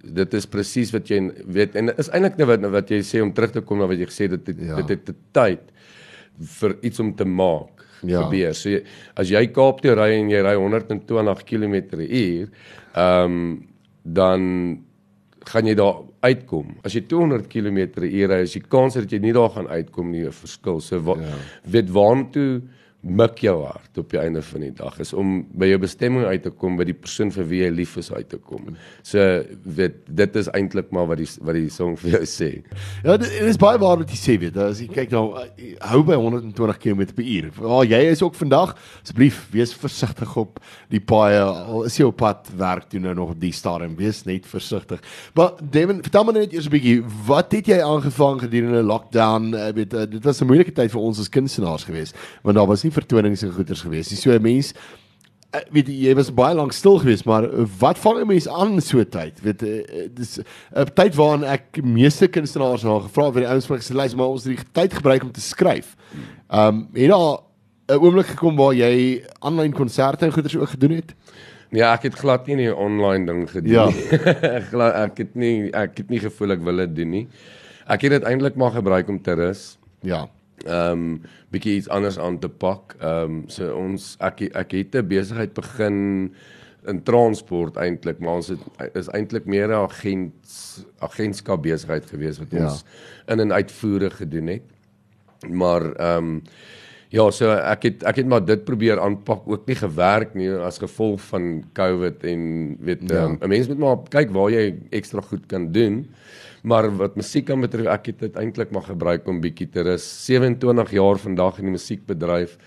dit 0.03 0.33
is 0.33 0.45
presies 0.45 0.91
wat 0.93 1.07
jy 1.09 1.19
weet 1.47 1.75
en 1.75 1.89
is 1.97 2.09
eintlik 2.09 2.37
nou 2.37 2.47
wat 2.47 2.61
wat 2.71 2.89
jy 2.89 2.99
sê 3.05 3.21
om 3.21 3.31
terug 3.33 3.51
te 3.51 3.61
kom 3.61 3.79
na 3.79 3.87
wat 3.87 3.97
jy 3.97 4.05
gesê 4.09 4.29
het 4.29 4.45
dit 4.45 4.57
Ja. 4.59 4.75
dit 4.81 4.89
het 4.89 5.09
'n 5.09 5.15
tyd 5.33 5.59
vir 6.59 6.75
iets 6.81 6.99
om 6.99 7.13
te 7.15 7.25
maak 7.25 7.85
Ja. 8.03 8.23
gebeur. 8.23 8.53
So 8.55 8.69
jy, 8.69 8.83
as 9.15 9.29
jy 9.29 9.45
Kaap 9.53 9.81
toe 9.81 9.93
ry 9.93 10.13
en 10.19 10.29
jy 10.29 10.41
ry 10.41 10.55
120 10.55 11.43
km/h, 11.45 12.47
ehm 12.95 13.25
um, 13.25 13.67
dan 14.03 14.81
gaan 15.45 15.65
jy 15.67 15.75
daar 15.75 16.01
uitkom. 16.23 16.77
As 16.83 16.93
jy 16.93 17.01
200 17.07 17.47
km/h 17.47 18.27
ry, 18.27 18.41
is 18.41 18.53
die 18.53 18.61
kans 18.67 18.93
dat 18.95 19.09
jy 19.11 19.19
nie 19.19 19.33
daar 19.33 19.49
gaan 19.49 19.67
uitkom 19.67 20.11
nie 20.11 20.25
'n 20.25 20.31
verskil. 20.31 20.79
So 20.81 20.99
wa, 20.99 21.15
Ja. 21.15 21.35
weet 21.69 21.89
waantoe 21.91 22.61
mik 23.01 23.39
jou 23.41 23.55
hart 23.65 23.97
op 23.97 24.11
die 24.13 24.19
einde 24.21 24.43
van 24.45 24.61
die 24.61 24.73
dag 24.77 24.99
is 25.01 25.09
om 25.17 25.39
by 25.57 25.71
jou 25.71 25.79
bestemming 25.81 26.25
uit 26.29 26.43
te 26.45 26.51
kom 26.53 26.75
by 26.77 26.85
die 26.85 26.93
persoon 26.97 27.31
vir 27.33 27.47
wie 27.49 27.61
jy 27.63 27.69
lief 27.73 27.95
is 27.97 28.11
uit 28.13 28.27
te 28.29 28.37
kom. 28.37 28.75
So 29.01 29.41
weet 29.77 29.97
dit 30.05 30.37
is 30.37 30.49
eintlik 30.53 30.91
maar 30.93 31.07
wat 31.09 31.17
die 31.21 31.29
wat 31.41 31.57
die 31.57 31.71
song 31.73 31.95
vir 31.97 32.19
jou 32.19 32.21
sê. 32.29 32.49
Ja, 33.01 33.15
dit 33.17 33.25
dit 33.31 33.49
is 33.49 33.59
baie 33.61 33.79
waar 33.81 33.97
wat 34.03 34.13
jy 34.13 34.19
sê, 34.21 34.35
weet. 34.41 34.59
As 34.61 34.83
jy 34.83 34.87
kyk 34.91 35.13
nou 35.15 35.23
eh, 35.41 35.73
hou 35.89 36.03
by 36.05 36.19
120 36.19 36.81
km/h. 36.83 37.57
Ja, 37.57 37.79
jy 37.95 38.01
is 38.11 38.21
ook 38.21 38.37
vandag 38.37 38.75
asseblief 39.01 39.47
wees 39.55 39.73
versigtig 39.73 40.35
op 40.37 40.61
die 40.93 41.01
paaie. 41.01 41.41
Al 41.41 41.89
is 41.89 41.97
jy 41.97 42.05
op 42.05 42.19
pad 42.21 42.53
werk 42.57 42.85
toe 42.91 43.01
nou 43.01 43.15
nog 43.17 43.33
op 43.33 43.41
die 43.41 43.53
stadium, 43.55 43.95
wees 43.97 44.21
net 44.29 44.45
versigtig. 44.45 45.01
Maar 45.37 45.57
Devin, 45.73 46.03
vertel 46.05 46.27
my 46.27 46.37
net 46.37 46.53
eers 46.53 46.69
'n 46.69 46.75
bietjie, 46.75 47.01
wat 47.25 47.51
het 47.51 47.65
jy 47.65 47.81
aangevang 47.81 48.41
gedurende 48.45 48.83
lockdown? 48.85 49.53
Uh, 49.53 49.71
weet 49.73 49.93
uh, 49.93 50.05
dit 50.05 50.23
was 50.23 50.41
'n 50.41 50.45
moeilike 50.45 50.71
tyd 50.71 50.91
vir 50.91 51.01
ons 51.01 51.19
as 51.19 51.29
kunstenaars 51.29 51.83
geweest, 51.83 52.15
want 52.43 52.55
daar 52.55 52.67
was 52.67 52.83
nie 52.83 52.90
vertonings 52.91 53.43
en 53.43 53.51
goeders 53.51 53.81
geweest 53.81 54.11
nie. 54.11 54.17
So 54.19 54.31
'n 54.31 54.41
mens 54.41 54.73
Ek 55.53 55.65
weet 55.75 55.87
jy 55.91 56.13
was 56.15 56.29
baie 56.31 56.55
lank 56.55 56.71
stil 56.71 56.97
geweest, 56.99 57.25
maar 57.27 57.43
uh, 57.43 57.65
wat 57.79 57.97
vang 57.99 58.21
'n 58.21 58.27
mens 58.27 58.47
aan 58.47 58.79
so 58.81 58.99
'n 58.99 59.09
tyd? 59.09 59.41
Weet 59.43 59.63
uh, 59.63 60.07
dis 60.15 60.39
'n 60.39 60.85
tyd 60.95 61.15
waarin 61.15 61.43
ek 61.43 61.83
meeste 61.83 62.27
kunstenaars 62.27 62.83
na 62.83 62.99
gevra 62.99 63.25
het 63.25 63.33
vir 63.33 63.41
die 63.41 63.49
ouens 63.51 63.67
wat 63.67 63.79
gesê 63.83 63.93
luister 63.93 64.17
maar 64.17 64.27
ons 64.31 64.43
het 64.45 64.55
die 64.55 64.65
tyd 64.71 64.93
gebruik 64.93 65.23
om 65.23 65.31
te 65.31 65.41
skryf. 65.41 65.95
Um 66.49 66.87
het 66.93 67.09
daar 67.11 67.43
'n 67.91 67.99
oomblik 67.99 68.27
gekom 68.27 68.55
waar 68.55 68.73
jy 68.73 69.23
aanlyn 69.41 69.73
konserte 69.73 70.25
en 70.25 70.31
goeders 70.31 70.55
ook 70.55 70.69
gedoen 70.69 70.91
het? 70.91 71.13
Ja, 71.71 71.93
ek 71.93 72.03
het 72.03 72.15
glad 72.15 72.47
nie 72.47 72.55
die 72.55 72.75
online 72.75 73.25
ding 73.25 73.49
gedoen 73.49 73.71
Ja. 73.71 73.85
nie. 73.87 74.03
ek 75.07 75.17
het 75.17 75.35
nie 75.35 75.69
ek 75.73 75.97
het 75.97 76.09
nie 76.09 76.19
gevoel 76.19 76.51
ek 76.51 76.63
wil 76.63 76.77
dit 76.77 76.95
doen 76.95 77.09
nie. 77.09 77.27
Ek 77.87 78.01
het 78.01 78.11
dit 78.11 78.23
eintlik 78.23 78.55
maar 78.55 78.71
gebruik 78.71 79.09
om 79.09 79.21
te 79.21 79.33
rus. 79.33 79.77
Ja. 80.01 80.29
Ehm 80.65 80.91
um, 80.91 81.21
bietjie 81.49 81.75
iets 81.75 81.89
anders 81.89 82.17
aan 82.19 82.39
te 82.39 82.49
pak. 82.49 82.95
Ehm 82.99 83.23
um, 83.23 83.43
so 83.47 83.73
ons 83.75 84.15
ek 84.19 84.41
ek 84.53 84.71
het 84.71 84.95
'n 84.95 85.07
besigheid 85.07 85.53
begin 85.53 86.33
in 86.87 87.03
transport 87.03 87.75
eintlik, 87.77 88.19
maar 88.19 88.33
ons 88.41 88.47
het 88.47 88.59
is 88.95 89.07
eintlik 89.13 89.45
meer 89.45 89.67
'n 89.69 89.71
agent 89.85 90.33
agentskap 90.99 91.61
besigheid 91.63 92.05
gewees 92.05 92.39
wat 92.39 92.51
Ja. 92.51 92.63
ons 92.63 92.83
in 93.27 93.39
en 93.39 93.53
uitvoere 93.53 94.09
gedoen 94.09 94.47
het. 94.47 94.61
Maar 95.49 95.93
ehm 95.95 96.17
um, 96.17 96.41
ja, 97.09 97.31
so 97.31 97.49
ek 97.51 97.83
het 97.83 98.03
ek 98.03 98.15
het 98.15 98.27
maar 98.27 98.45
dit 98.45 98.63
probeer 98.63 98.99
aanpak, 98.99 99.41
ook 99.45 99.65
nie 99.67 99.75
gewerk 99.75 100.33
nie 100.33 100.49
as 100.49 100.77
gevolg 100.77 101.21
van 101.21 101.63
COVID 101.73 102.23
en 102.23 102.75
weet 102.79 102.99
Ja. 103.09 103.15
ja. 103.15 103.23
um, 103.25 103.37
'n 103.41 103.49
mens 103.49 103.67
moet 103.67 103.77
maar 103.77 103.97
kyk 104.09 104.29
waar 104.31 104.49
jy 104.51 104.75
ekstra 104.89 105.21
goed 105.21 105.45
kan 105.47 105.71
doen. 105.71 106.07
Maar 106.61 106.89
wat 106.97 107.15
musiek 107.15 107.45
kan 107.45 107.61
betref, 107.61 107.87
ek 107.89 108.05
het 108.11 108.19
dit 108.19 108.35
eintlik 108.37 108.71
maar 108.71 108.85
gebruik 108.85 109.27
om 109.27 109.41
bietjie 109.41 109.69
te 109.69 109.81
rus. 109.81 110.05
27 110.25 110.91
jaar 110.91 111.17
vandag 111.17 111.57
in 111.59 111.65
die 111.71 111.71
musiekbedryf, 111.77 112.57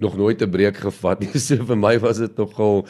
nog 0.00 0.16
nooit 0.16 0.42
'n 0.42 0.50
breek 0.50 0.76
gevat 0.76 1.20
nie. 1.20 1.28
So 1.46 1.56
vir 1.64 1.76
my 1.76 1.98
was 1.98 2.18
dit 2.18 2.36
nogal 2.36 2.86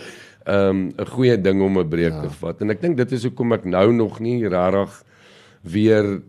'n 0.46 0.52
um, 0.54 0.92
goeie 1.14 1.36
ding 1.40 1.62
om 1.62 1.78
'n 1.78 1.88
breek 1.88 2.12
ja. 2.12 2.20
te 2.22 2.30
vat. 2.30 2.60
En 2.62 2.70
ek 2.70 2.80
dink 2.80 2.96
dit 2.96 3.12
is 3.12 3.24
hoekom 3.24 3.52
ek 3.52 3.64
nou 3.64 3.92
nog 3.92 4.20
nie 4.20 4.48
regtig 4.48 5.02
weer 5.62 6.22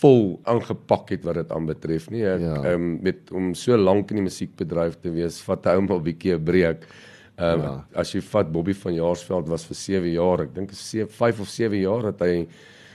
vol 0.00 0.38
aangepak 0.44 1.10
het 1.10 1.24
wat 1.24 1.34
dit 1.34 1.50
aanbetref 1.52 2.10
nie. 2.10 2.24
Ek 2.24 2.40
Ja. 2.40 2.72
um, 2.74 2.98
met 3.02 3.32
om 3.32 3.54
so 3.54 3.76
lank 3.76 4.10
in 4.10 4.16
die 4.16 4.28
musiekbedryf 4.28 5.00
te 5.00 5.10
wees, 5.10 5.40
vat 5.42 5.64
hy 5.64 5.74
hom 5.74 5.88
'n 5.90 6.02
bietjie 6.02 6.34
'n 6.34 6.44
breek. 6.44 6.84
Ehm 7.38 7.54
um, 7.54 7.60
Ja. 7.60 7.72
ja. 7.72 8.00
as 8.00 8.12
jy 8.12 8.20
vat 8.20 8.52
Bobby 8.52 8.74
van 8.74 8.94
Jaarsveld 8.94 9.48
was 9.48 9.64
vir 9.64 9.76
7 9.76 10.12
jaar, 10.12 10.40
ek 10.42 10.54
dink 10.54 10.70
5 10.72 11.40
of 11.40 11.48
7 11.48 11.78
jaar 11.80 12.02
dat 12.02 12.20
hy 12.20 12.46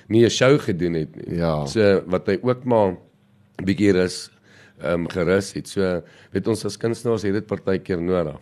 nie 0.07 0.25
'n 0.25 0.29
show 0.29 0.60
gedoen 0.60 0.93
het 0.93 1.15
nie. 1.15 1.38
Ja. 1.38 1.65
So 1.65 2.03
wat 2.05 2.27
hy 2.27 2.39
ook 2.41 2.63
maar 2.63 2.98
bietjie 3.63 3.91
rus 3.91 4.29
ehm 4.81 5.05
um, 5.05 5.10
gerus 5.10 5.53
het. 5.53 5.67
So 5.67 6.01
weet 6.31 6.48
ons 6.48 6.65
as 6.65 6.77
kunstenaars 6.77 7.24
het 7.24 7.33
dit 7.33 7.45
partykeer 7.45 8.01
nodig. 8.01 8.39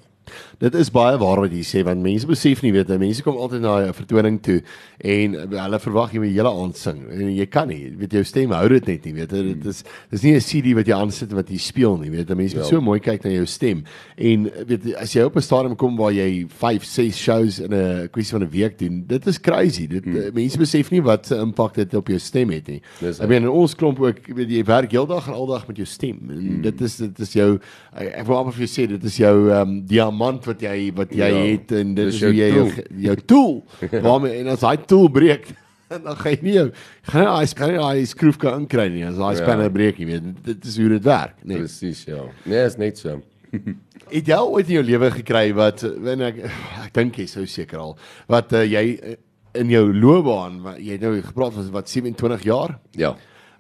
Dit 0.60 0.76
is 0.76 0.90
baie 0.94 1.18
waar 1.18 1.40
wat 1.42 1.52
jy 1.52 1.64
sê 1.66 1.84
want 1.84 2.02
mense 2.02 2.28
besef 2.28 2.62
nie 2.64 2.72
weet 2.72 2.88
jy 2.88 2.98
mense 2.98 3.24
kom 3.26 3.36
altyd 3.36 3.62
na 3.62 3.88
'n 3.90 3.94
vertoning 3.94 4.40
toe 4.42 4.62
en 5.04 5.34
hulle 5.34 5.80
verwag 5.80 6.14
jy 6.14 6.20
moet 6.20 6.32
hele 6.36 6.50
aand 6.52 6.78
sing. 6.78 7.00
En 7.12 7.36
jy 7.36 7.46
kan 7.48 7.68
nie 7.68 7.90
weet 7.98 8.12
jou 8.14 8.24
stem 8.24 8.52
hou 8.52 8.68
dit 8.70 8.88
net 8.88 9.06
nie 9.06 9.14
weet 9.14 9.32
jy. 9.32 9.42
Dit 9.56 9.66
is 9.66 9.84
dis 10.12 10.24
nie 10.24 10.34
'n 10.36 10.40
CD 10.40 10.74
wat 10.76 10.86
jy 10.88 10.94
aansit 10.94 11.32
wat 11.34 11.50
jy 11.50 11.58
speel 11.58 11.98
nie 11.98 12.10
weet 12.12 12.30
jy. 12.30 12.36
Mense 12.36 12.56
moet 12.56 12.64
Ja. 12.66 12.70
so 12.70 12.82
mooi 12.82 13.00
kyk 13.00 13.24
na 13.24 13.32
jou 13.32 13.46
stem. 13.46 13.84
En 14.18 14.44
weet 14.68 14.84
jy, 14.86 14.94
as 14.96 15.14
jy 15.14 15.24
op 15.26 15.36
'n 15.36 15.42
stadium 15.42 15.76
kom 15.76 15.98
waar 15.98 16.12
jy 16.14 16.46
5 16.48 16.84
6 16.86 17.16
shows 17.18 17.60
in 17.60 17.74
'n 17.74 18.10
kwessie 18.12 18.38
van 18.38 18.44
'n 18.44 18.50
week 18.52 18.78
doen 18.80 19.04
dit 19.08 19.28
is 19.28 19.40
crazy. 19.42 19.88
Dit 19.88 20.04
hmm. 20.06 20.32
mense 20.34 20.58
besef 20.58 20.92
nie 20.92 21.02
wat 21.02 21.26
se 21.26 21.36
impak 21.36 21.74
dit 21.74 21.94
op 21.94 22.08
jou 22.08 22.20
stem 22.20 22.50
het 22.52 22.68
nie. 22.68 22.82
Ek 23.02 23.28
meen 23.28 23.50
ons 23.50 23.76
klomp 23.76 24.00
ook 24.00 24.20
weet 24.36 24.50
jy 24.50 24.64
werk 24.64 24.92
heeldag 24.92 25.28
en 25.28 25.34
aldag 25.34 25.68
met 25.68 25.78
jou 25.78 25.86
stem. 25.88 26.20
En 26.30 26.38
Hmm. 26.38 26.62
dit 26.62 26.82
is 26.82 26.98
dit 26.98 27.20
is 27.20 27.34
jou 27.34 27.60
ek 27.96 28.14
ek 28.22 28.26
wil 28.28 28.38
amper 28.38 28.54
vir 28.54 28.68
jou 28.68 28.86
sê 28.86 28.88
dit 28.88 29.04
is 29.04 29.18
jou 29.18 29.50
ehm 29.50 29.62
um, 29.70 29.86
diamant 30.12 30.46
wat 30.46 30.62
jy 30.62 30.92
wat 30.96 31.12
jy 31.16 31.32
Ja, 31.32 31.42
het 31.56 31.72
en 31.72 31.96
dit 31.96 32.08
is 32.12 32.20
jou 32.20 32.32
hoe 32.32 32.38
jy 32.40 32.52
jou, 32.54 32.68
tool. 32.70 33.02
jou 33.08 33.16
tool 33.32 34.02
waarmee 34.04 34.40
en 34.42 34.48
as 34.54 34.60
daai 34.60 34.78
tool 34.86 35.08
breek 35.10 35.48
dan 35.92 36.16
gaan 36.16 36.32
jy 36.32 36.40
nie 36.44 36.54
jou 36.56 36.68
gaan 37.10 37.24
jy 37.24 37.28
daai 37.32 37.48
spanner 37.48 37.80
daai 37.82 38.06
skroef 38.06 38.38
kan 38.38 38.62
inkry 38.62 38.90
nie 38.90 39.04
as 39.08 39.18
daai 39.18 39.34
Ja. 39.36 39.42
spanner 39.44 39.70
breek 39.72 39.98
jy 40.00 40.06
weet 40.12 40.30
dit 40.46 40.66
is 40.66 40.78
hoe 40.78 40.90
dit 40.90 41.04
werk 41.04 41.36
nee 41.44 41.58
Presies, 41.58 42.06
ja. 42.08 42.24
Nee, 42.46 42.66
is 42.66 42.78
net 42.78 42.98
so. 42.98 43.22
het 44.12 44.28
jy 44.28 44.38
ooit 44.40 44.68
in 44.70 44.76
jou 44.80 44.84
lewe 44.84 45.10
gekry 45.12 45.52
wat 45.56 45.82
wen 46.00 46.22
ek 46.22 46.38
ek 46.86 46.94
dink 46.94 47.18
jy 47.20 47.26
sou 47.28 47.46
seker 47.46 47.80
al 47.80 47.98
wat 48.32 48.54
uh, 48.54 48.64
jy 48.64 48.86
uh, 49.00 49.16
in 49.60 49.68
jou 49.74 49.92
loopbaan 49.94 50.62
wat 50.64 50.80
jy 50.80 50.96
nou 51.02 51.18
gepraat 51.22 51.54
van 51.58 51.68
wat 51.76 51.90
27 51.92 52.44
jaar 52.48 52.78
Ja. 52.96 53.16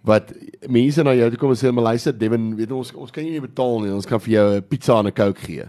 wat 0.08 0.32
mense 0.72 1.04
na 1.04 1.12
jou 1.14 1.28
toe 1.30 1.38
kom 1.38 1.52
en 1.52 1.60
sê 1.60 1.72
maar 1.76 1.84
luister 1.92 2.16
Devin 2.18 2.56
weet 2.56 2.72
ons 2.72 2.94
ons 2.96 3.12
kan 3.12 3.24
jou 3.28 3.34
nie 3.36 3.44
betaal 3.44 3.82
nie 3.84 3.92
ons 3.92 4.06
kan 4.08 4.20
vir 4.24 4.34
jou 4.38 4.48
'n 4.56 4.62
pizza 4.72 5.00
en 5.00 5.08
'n 5.08 5.12
coke 5.12 5.42
gee 5.44 5.68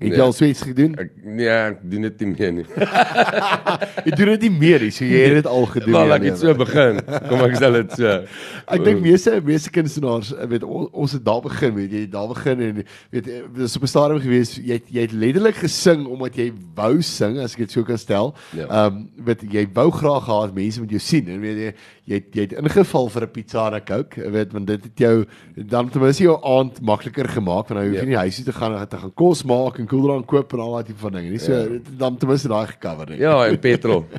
het 0.00 0.08
jy 0.08 0.16
Nee. 0.16 0.20
al 0.24 0.32
so 0.32 0.44
iets 0.44 0.62
gedoen 0.62 0.94
Ek 0.98 1.10
nee, 1.24 1.48
ek 1.48 1.78
doen 1.82 2.02
dit 2.02 2.20
nie 2.20 2.28
meer 2.38 2.52
nie. 2.52 2.64
jy 4.06 4.12
doen 4.16 4.30
dit 4.34 4.44
nie 4.46 4.50
meer 4.58 4.80
nie 4.86 4.90
so 4.94 5.04
jy 5.04 5.20
het 5.26 5.34
dit 5.40 5.48
al 5.50 5.66
gedoen 5.70 5.94
ja, 6.08 6.16
ek 6.16 6.22
het 6.30 6.38
so 6.40 6.54
begin. 6.56 7.00
Kom 7.28 7.42
ek 7.46 7.56
sê 7.60 7.70
dit 7.74 7.92
so. 7.98 8.14
Ek 8.76 8.84
dink 8.86 9.02
meeste 9.04 9.36
meeste 9.44 9.70
kunstenaars 9.74 10.32
eh, 10.36 10.46
weet 10.50 10.64
ons, 10.64 10.88
ons 10.92 11.12
het 11.16 11.24
daar 11.26 11.42
begin 11.44 11.74
weet 11.76 11.92
jy 11.92 12.02
daar 12.12 12.28
begin 12.32 12.60
en 12.68 12.82
weet 13.12 13.28
eh, 13.28 13.42
dis 13.56 13.76
op 13.76 13.82
'n 13.86 13.92
stadium 13.92 14.20
gewees 14.24 14.54
jy 14.56 14.78
het, 14.80 14.88
jy 14.90 15.00
het 15.06 15.12
letterlik 15.12 15.60
gesing 15.60 16.06
omdat 16.06 16.36
jy 16.36 16.50
wou 16.74 17.00
sing 17.02 17.38
as 17.38 17.52
ek 17.54 17.66
dit 17.66 17.70
so 17.76 17.82
kan 17.84 17.98
stel. 17.98 18.34
Ja. 18.56 18.66
Ehm 18.66 18.86
um, 18.86 19.08
weet 19.24 19.42
jy 19.52 19.66
wou 19.74 19.90
graag 19.90 20.24
gehad 20.24 20.54
mense 20.54 20.80
moet 20.80 20.90
jou 20.90 21.00
sien 21.00 21.28
en 21.28 21.40
weet 21.40 21.56
jy 21.58 21.72
jy 22.10 22.14
het, 22.18 22.26
jy 22.34 22.42
het 22.48 22.52
ingeval 22.58 23.08
vir 23.08 23.22
'n 23.22 23.30
pizza 23.30 23.66
en 23.68 23.74
'n 23.74 23.84
coke 23.86 24.30
weet 24.30 24.52
want 24.52 24.66
dit 24.66 24.82
het 24.84 24.98
jou 24.98 25.24
dan 25.56 25.88
ten 25.90 26.00
minste 26.00 26.22
jou 26.24 26.38
aand 26.42 26.80
makliker 26.82 27.28
gemaak 27.28 27.68
want 27.68 27.78
nou 27.80 27.84
hoef 27.86 27.94
jy 27.94 28.00
Ja. 28.00 28.06
nie 28.08 28.16
huis 28.16 28.36
toe 28.36 28.44
te 28.44 28.52
gaan 28.52 28.88
te 28.88 28.96
gaan 28.96 29.14
kos 29.14 29.44
maak 29.44 29.78
en 29.78 29.86
koeldrank 29.90 30.26
koop 30.30 30.52
en 30.54 30.60
al 30.64 30.72
daai 30.76 30.84
tipe 30.90 31.02
van 31.02 31.12
dinge 31.18 31.30
nie. 31.34 31.38
So 31.42 31.52
Ja. 31.52 31.68
dit- 31.68 31.88
dan 31.98 32.16
ten 32.16 32.28
minste 32.28 32.48
daai 32.48 32.66
gecover 32.70 33.10
nie. 33.10 33.18
Ja, 33.18 33.34
en 33.46 33.58
petrol. 33.58 34.04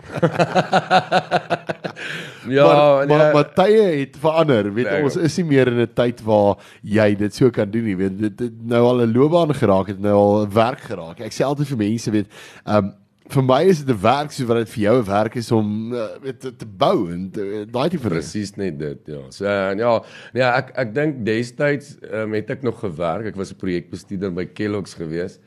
ja, 2.50 2.66
maar, 2.66 3.08
maar 3.08 3.34
maar 3.34 3.54
tye 3.54 3.82
het 4.01 4.18
verander. 4.20 4.74
Weet 4.74 4.90
Nee, 4.92 5.04
ons 5.04 5.16
is 5.16 5.38
nie 5.38 5.46
meer 5.46 5.68
in 5.72 5.80
'n 5.82 5.94
tyd 5.94 6.22
waar 6.28 6.58
jy 6.84 7.16
dit 7.16 7.36
so 7.36 7.50
kan 7.50 7.70
doen 7.72 7.84
nie. 7.86 7.96
Weet 7.98 8.18
dit 8.20 8.40
het 8.40 8.62
nou 8.66 8.82
al 8.86 9.01
'n 9.06 9.13
loopbaan 9.13 9.54
geraak, 9.56 9.88
het 9.88 10.00
nou 10.00 10.13
al 10.13 10.48
werk 10.50 10.80
geraak. 10.82 11.20
Ek 11.20 11.32
sê 11.34 11.44
altyd 11.46 11.68
vir 11.68 11.78
mense, 11.78 12.12
weet, 12.12 12.28
ehm 12.66 12.78
um, 12.86 12.94
vir 13.32 13.44
my 13.44 13.62
is 13.63 13.80
dit 13.84 13.96
'n 13.96 14.01
werk 14.01 14.32
soos 14.32 14.48
wat 14.48 14.58
dit 14.58 14.70
vir 14.70 14.84
jou 14.84 14.98
'n 15.00 15.06
werk 15.06 15.36
is 15.36 15.51
om 15.51 15.94
uh, 15.94 16.08
weet 16.22 16.40
te, 16.40 16.56
te 16.56 16.66
bou 16.66 17.10
en 17.12 17.32
daai 17.72 17.90
tipe. 17.90 18.08
Presies 18.10 18.56
net 18.58 18.80
dit, 18.80 18.98
ja. 19.06 19.22
So 19.30 19.46
en 19.46 19.78
ja, 19.78 20.01
nee, 20.34 20.44
ek 20.44 20.72
ek 20.75 20.94
dink 20.94 21.25
destyds 21.25 21.96
um, 22.13 22.34
het 22.34 22.50
ek 22.50 22.62
nog 22.63 22.80
gewerk. 22.80 23.25
Ek 23.25 23.36
was 23.36 23.51
'n 23.51 23.56
projekbestuurder 23.56 24.34
by 24.34 24.46
Kellogg's 24.46 24.94
gewees. 24.94 25.40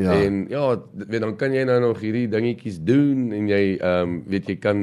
Ja. 0.00 0.14
En 0.16 0.44
ja, 0.48 0.78
weet 0.92 1.20
dan 1.20 1.34
kan 1.36 1.52
jy 1.52 1.64
nou 1.68 1.80
nog 1.82 1.98
hierdie 2.00 2.28
dingetjies 2.30 2.78
doen 2.86 3.32
en 3.36 3.48
jy 3.50 3.64
ehm 3.76 4.14
um, 4.14 4.22
weet 4.32 4.48
jy 4.48 4.56
kan 4.56 4.78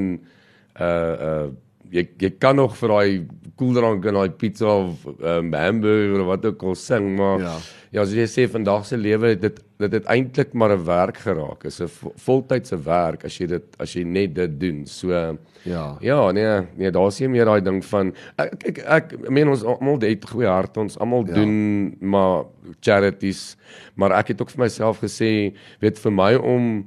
uh 0.78 1.16
uh 1.30 1.48
jy 1.92 2.08
jy 2.20 2.30
kan 2.40 2.56
nog 2.56 2.76
vir 2.78 2.90
daai 2.90 3.26
koeldrank 3.58 4.06
en 4.06 4.14
daai 4.14 4.30
pizza 4.30 4.66
of 4.70 5.06
um, 5.22 5.54
hamburger 5.54 6.22
of 6.22 6.28
wat 6.28 6.46
ook 6.46 6.64
al 6.64 6.76
sing, 6.76 7.16
maar 7.18 7.40
Ja. 7.40 7.56
ja, 7.92 8.02
as 8.02 8.12
jy 8.14 8.26
sê 8.28 8.48
vandag 8.50 8.86
se 8.86 8.98
lewe 8.98 9.36
dit 9.40 9.64
dit 9.80 9.92
het 9.94 10.06
eintlik 10.10 10.54
maar 10.54 10.72
'n 10.76 10.84
werk 10.86 11.18
geraak. 11.18 11.66
Is 11.66 11.80
'n 11.82 11.88
vo- 11.88 12.14
voltydse 12.16 12.78
werk 12.84 13.26
as 13.26 13.38
jy 13.40 13.48
dit 13.48 13.64
as 13.80 13.94
jy 13.94 14.04
net 14.04 14.34
dit 14.36 14.60
doen. 14.60 14.86
So 14.86 15.38
Ja. 15.66 15.98
Ja, 16.02 16.32
nee, 16.32 16.62
nee, 16.78 16.92
daar's 16.92 17.20
nie 17.20 17.28
meer 17.30 17.46
daai 17.46 17.62
ding 17.62 17.84
van 17.86 18.14
ek 18.38 18.54
ek 18.68 18.78
ek, 18.78 19.14
ek 19.14 19.30
meen 19.30 19.48
ons 19.50 19.64
almal 19.64 20.00
het 20.02 20.26
goeie 20.30 20.48
hart, 20.48 20.78
ons 20.78 20.98
almal 21.00 21.26
ja. 21.28 21.34
doen 21.34 21.96
maar 22.00 22.46
charities, 22.82 23.58
maar 23.96 24.12
ek 24.12 24.28
het 24.28 24.42
ook 24.42 24.50
vir 24.50 24.64
myself 24.64 25.00
gesê, 25.02 25.54
weet 25.82 26.00
vir 26.00 26.12
my 26.12 26.36
om 26.36 26.86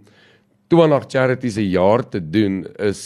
20 0.71 1.05
charities 1.11 1.57
'n 1.59 1.71
jaar 1.71 2.09
te 2.09 2.21
doen 2.23 2.67
is 2.79 3.01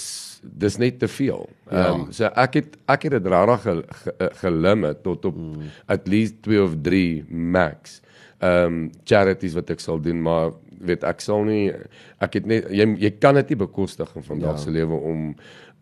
dis 0.45 0.77
net 0.77 0.99
te 0.99 1.09
veel. 1.09 1.49
Ja. 1.71 1.87
Ehm 1.87 2.01
um, 2.01 2.13
so 2.13 2.25
ek 2.25 2.55
het 2.61 2.77
ek 2.87 3.07
het 3.09 3.17
dit 3.17 3.27
regtig 3.33 3.63
ge, 3.63 3.75
ge, 4.03 4.31
gelimit 4.43 5.03
tot 5.03 5.25
op 5.25 5.37
mm. 5.37 5.71
at 5.87 6.09
least 6.09 6.43
2 6.43 6.63
of 6.63 6.77
3 6.83 7.25
max. 7.29 8.01
Ehm 8.39 8.67
um, 8.67 8.91
charities 9.05 9.57
wat 9.57 9.71
ek 9.71 9.81
sal 9.81 10.01
doen, 10.01 10.21
maar 10.23 10.53
weet 10.85 11.05
ek 11.05 11.21
sal 11.25 11.45
nie 11.49 11.73
ek 12.21 12.41
het 12.41 12.47
net 12.47 12.69
jy 12.69 12.87
jy 13.01 13.11
kan 13.19 13.35
dit 13.41 13.55
nie 13.55 13.61
bekostig 13.65 14.11
in 14.17 14.27
vandag 14.27 14.59
Ja. 14.59 14.63
se 14.67 14.71
lewe 14.71 15.01
om 15.01 15.35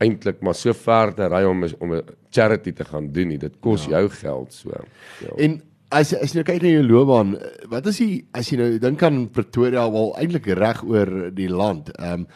eintlik 0.03 0.41
maar 0.43 0.55
so 0.55 0.73
ver 0.73 1.15
te 1.15 1.27
ry 1.29 1.43
om 1.45 1.65
om 1.79 1.95
'n 1.95 2.03
charity 2.31 2.73
te 2.73 2.85
gaan 2.85 3.13
doen 3.13 3.29
nie. 3.29 3.39
Dit 3.39 3.61
kos 3.61 3.85
ja. 3.85 3.99
jou 3.99 4.09
geld 4.09 4.53
so. 4.53 4.71
Ja. 4.71 5.35
En 5.37 5.61
as 5.93 6.13
as 6.17 6.33
jy 6.33 6.41
nou 6.41 6.47
kyk 6.49 6.63
na 6.65 6.73
jou 6.77 6.87
loopbaan, 6.89 7.35
eh, 7.39 7.67
wat 7.73 7.87
is 7.93 7.99
die 8.03 8.25
as 8.35 8.49
jy 8.53 8.59
nou 8.61 8.71
dink 8.83 9.03
aan 9.07 9.27
Pretoria 9.35 9.85
wel 9.93 10.15
eintlik 10.23 10.47
reg 10.59 10.83
oor 10.89 11.31
die 11.37 11.51
land. 11.53 11.93
Ehm 11.99 12.25
um, 12.25 12.27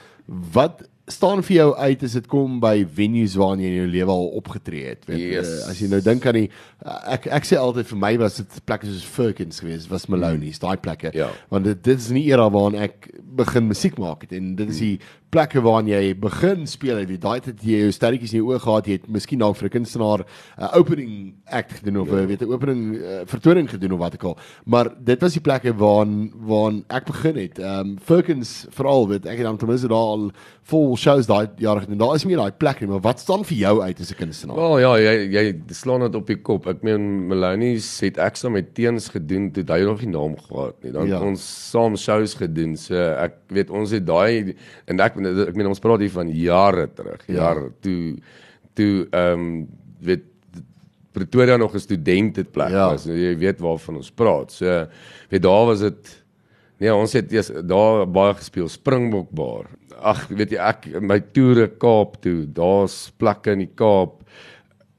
wat 0.53 0.81
staan 1.07 1.39
vir 1.47 1.55
jou 1.55 1.67
uit 1.79 2.01
as 2.03 2.17
dit 2.19 2.25
kom 2.27 2.57
by 2.59 2.81
venues 2.97 3.37
waarin 3.39 3.61
jy 3.63 3.69
in 3.71 3.77
jou 3.79 3.91
lewe 3.93 4.11
al 4.11 4.25
opgetree 4.41 4.89
het. 4.89 5.05
Weet, 5.07 5.21
Yes. 5.37 5.53
uh, 5.63 5.69
as 5.71 5.79
jy 5.79 5.87
nou 5.93 6.01
dink 6.03 6.27
aan 6.27 6.35
die 6.41 6.49
uh, 6.83 6.97
ek 7.15 7.29
ek 7.31 7.47
sê 7.47 7.55
altyd 7.63 7.87
vir 7.93 8.01
my 8.03 8.11
was 8.25 8.41
dit 8.41 8.57
plekke 8.67 8.89
soos 8.91 9.05
Firkins 9.07 9.61
geweest, 9.63 9.87
was 9.93 10.09
Maloney's, 10.11 10.59
daai 10.59 10.75
plekke. 10.83 11.13
Ja. 11.15 11.29
Want 11.55 11.65
dit 11.71 11.85
dit 11.87 12.03
is 12.03 12.11
nie 12.11 12.25
era 12.33 12.49
waarin 12.51 12.81
ek 12.89 13.07
begin 13.39 13.69
musiek 13.71 13.95
maak 14.03 14.27
het 14.27 14.33
en 14.35 14.57
dit 14.59 14.69
is 14.75 14.83
die 14.83 14.97
plekke 15.31 15.61
waarin 15.61 15.89
jy 15.91 16.15
begin 16.19 16.67
speel 16.67 17.01
het. 17.01 17.11
Daai 17.21 17.41
tyd 17.45 17.63
jy 17.65 17.81
jou 17.85 17.93
sterretjies 17.95 18.35
in 18.35 18.41
jou 18.41 18.53
oë 18.53 18.61
gehad, 18.63 18.87
jy 18.87 18.99
het 18.99 19.09
miskien 19.13 19.43
dalk 19.43 19.57
vir 19.57 19.69
'n 19.69 19.75
kunstenaar 19.77 20.21
'n 20.23 20.63
uh, 20.63 20.71
opening 20.79 21.35
act 21.51 21.73
gedoen 21.79 22.01
of 22.01 22.09
'n 22.09 22.21
ja. 22.21 22.27
weet 22.27 22.43
'n 22.43 22.53
opening 22.53 22.83
uh, 22.95 23.21
vertoning 23.27 23.69
gedoen 23.71 23.93
of 23.93 23.99
wat 23.99 24.15
ook 24.15 24.25
al. 24.25 24.39
Maar 24.65 24.91
dit 24.99 25.21
was 25.21 25.33
die 25.33 25.41
plekke 25.41 25.75
waarin 25.75 26.33
waarin 26.37 26.85
ek 26.89 27.05
begin 27.05 27.37
het. 27.37 27.59
Ehm 27.59 27.81
um, 27.81 27.99
Firkins 27.99 28.67
veral 28.71 29.09
weet 29.09 29.27
ek 29.27 29.37
het 29.37 29.47
dan 29.47 29.57
ten 29.57 29.69
minste 29.69 29.89
daar 29.89 30.11
al 30.15 30.31
vol 30.67 30.97
shows 30.97 31.27
daai 31.27 31.49
jare 31.59 31.81
gedoen. 31.81 31.99
Daar 31.99 32.15
is 32.15 32.25
meer 32.25 32.41
daai 32.41 32.53
plek 32.53 32.81
nie, 32.81 32.89
maar 32.89 33.01
wat 33.01 33.21
staan 33.21 33.45
vir 33.45 33.57
jou 33.57 33.83
uit 33.83 34.01
as 34.01 34.11
'n 34.11 34.19
kunstenaar? 34.19 34.57
Wel 34.57 34.79
ja, 34.79 34.93
jy 34.99 35.15
jy 35.31 35.45
slaan 35.71 36.01
dit 36.01 36.15
op 36.15 36.27
die 36.27 36.37
kop. 36.37 36.67
Ek 36.67 36.83
meen 36.83 37.29
Melanies 37.29 38.01
het 38.01 38.19
ek 38.19 38.37
saam 38.37 38.53
met 38.53 38.75
teens 38.75 39.09
gedoen 39.09 39.51
toe 39.53 39.65
hy 39.69 39.83
nog 39.85 40.01
nie 40.01 40.11
naam 40.11 40.37
gehad 40.37 40.75
nie. 40.83 40.93
Dan 40.93 41.07
ja. 41.09 41.21
ons 41.21 41.71
saam 41.71 41.97
shows 41.97 42.35
gedoen. 42.35 42.77
So 42.77 42.95
ek 42.95 43.35
weet 43.49 43.71
ons 43.71 43.91
het 43.91 44.07
daai 44.07 44.55
en 44.87 45.01
ek 45.01 45.16
ek 45.25 45.57
meen 45.57 45.67
ons 45.67 45.81
praat 45.81 46.01
hier 46.01 46.11
van 46.11 46.29
jare 46.29 46.89
terug. 46.95 47.23
Ja. 47.27 47.35
Jare 47.35 47.73
toe 47.81 48.17
toe 48.75 49.07
ehm 49.11 49.33
um, 49.33 49.69
weet 50.01 50.23
Pretoria 51.17 51.57
nog 51.57 51.73
'n 51.75 51.81
studenteplek 51.81 52.71
Ja. 52.71 52.91
was. 52.91 53.05
Jy 53.05 53.37
weet 53.39 53.61
waarvan 53.61 53.97
ons 53.97 54.11
praat. 54.11 54.53
So 54.53 54.87
weet 55.31 55.43
daar 55.43 55.67
was 55.67 55.81
dit 55.81 56.23
Nee, 56.79 56.93
ons 56.95 57.13
het 57.17 57.33
eers 57.33 57.49
daar 57.65 58.05
baie 58.07 58.35
gespeel 58.35 58.69
Springbokbaar. 58.69 59.65
Ag, 59.97 60.27
weet 60.29 60.51
jy 60.51 60.59
ek 60.61 61.01
my 61.01 61.21
toere 61.33 61.69
Kaap 61.81 62.19
toe, 62.21 62.45
daar's 62.53 63.11
plekke 63.17 63.53
in 63.57 63.59
die 63.65 63.71
Kaap. 63.75 64.21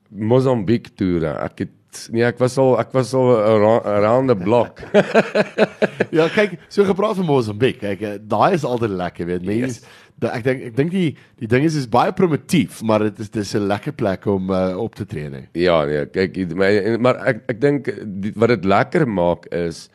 Mosambiek 0.09 0.89
toere. 0.97 1.35
Ek 1.43 1.59
het 1.59 1.69
nee, 2.11 2.23
ek 2.27 2.37
was 2.39 2.57
al 2.61 2.75
ek 2.79 2.91
was 2.93 3.13
al 3.17 3.29
ara- 3.37 3.83
around 3.97 4.29
the 4.29 4.35
block. 4.35 4.81
Ja, 6.17 6.27
kyk, 6.31 6.57
so 6.71 6.85
gepraat 6.87 7.17
van 7.19 7.25
Mosambik. 7.27 7.79
Kyk, 7.81 8.01
eh, 8.05 8.17
daai 8.21 8.53
is 8.55 8.63
altyd 8.67 8.93
lekker, 8.95 9.25
weet 9.27 9.43
mense. 9.47 9.81
Yes. 9.81 10.03
Ek 10.33 10.41
dink 10.45 10.61
ek 10.71 10.75
dink 10.77 10.91
die 10.93 11.09
die 11.37 11.49
ding 11.51 11.65
is 11.67 11.75
is 11.77 11.85
baie 11.93 12.13
primitief, 12.15 12.79
maar 12.81 13.03
dit 13.05 13.19
is 13.21 13.29
dis 13.29 13.51
'n 13.55 13.67
lekker 13.69 13.93
plek 13.93 14.25
om 14.25 14.49
uh, 14.49 14.73
op 14.81 14.95
te 14.97 15.05
tree, 15.05 15.29
nee. 15.29 15.45
ja, 15.53 15.83
nee, 15.85 16.05
kyk, 16.09 16.35
hier- 16.35 16.55
maar, 16.57 16.71
en- 16.73 17.27
ek 17.27 17.43
ek 17.53 17.59
dink 17.61 17.89
wat 18.35 18.49
dit 18.49 18.65
lekker 18.65 19.05
maak 19.07 19.45
is 19.53 19.89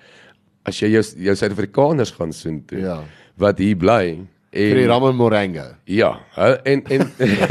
as 0.65 0.79
jy 0.79 0.93
jou 0.95 1.03
jou 1.27 1.35
Suid-Afrikaners 1.35 2.13
gaan 2.15 2.33
soen 2.33 2.63
toe. 2.67 2.79
Ja. 2.79 3.01
Wat 3.37 3.59
hier 3.59 3.77
bly 3.77 4.21
Vir 4.53 4.77
die 4.77 4.85
en 4.85 4.91
Ramon 4.93 5.17
Morenga. 5.17 5.79
Ja, 5.89 6.13
hu- 6.37 6.61
en 6.69 6.83
en 6.87 7.03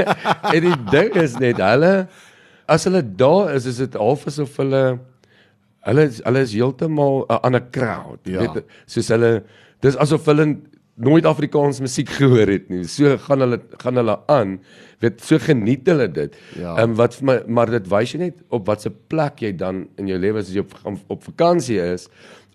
en 0.55 0.61
die 0.61 0.77
ding 0.91 1.15
is 1.17 1.35
net 1.41 1.57
hulle 1.57 2.07
as 2.71 2.87
hulle 2.87 3.01
daar 3.19 3.53
is, 3.55 3.65
is 3.69 3.79
dit 3.83 3.97
half 3.99 4.25
asof 4.29 4.57
hulle 4.61 4.83
hulle 5.87 6.03
is, 6.09 6.19
hulle 6.25 6.43
is 6.45 6.53
heeltemal 6.55 7.23
'n 7.27 7.39
ander 7.47 7.63
crowd. 7.75 8.19
Ja. 8.29 8.45
Weet 8.45 8.65
soos 8.85 9.09
hulle 9.13 9.31
dis 9.81 9.97
asof 9.97 10.25
hulle 10.29 10.45
nooit 11.01 11.25
Afrikaans 11.25 11.79
musiek 11.81 12.09
gehoor 12.19 12.47
het 12.51 12.69
nie. 12.69 12.83
So 12.85 13.17
gaan 13.27 13.41
hulle 13.45 13.59
gaan 13.81 13.97
hulle 14.01 14.17
aan. 14.29 14.59
Weet 15.01 15.21
so 15.25 15.39
geniet 15.41 15.87
hulle 15.89 16.07
dit. 16.11 16.35
Ja. 16.59 16.75
Ehm 16.77 16.95
wat 16.99 17.15
vir 17.17 17.25
my 17.29 17.37
maar 17.47 17.71
dit 17.73 17.87
wys 17.89 18.13
jy 18.13 18.19
net 18.27 18.43
op 18.49 18.67
watse 18.69 18.91
plek 19.13 19.41
jy 19.41 19.53
dan 19.57 19.87
in 19.97 20.07
jou 20.11 20.19
lewe 20.19 20.39
as 20.43 20.51
jy 20.53 20.61
op, 20.61 20.99
op 21.09 21.23
vakansie 21.23 21.79
is 21.81 22.07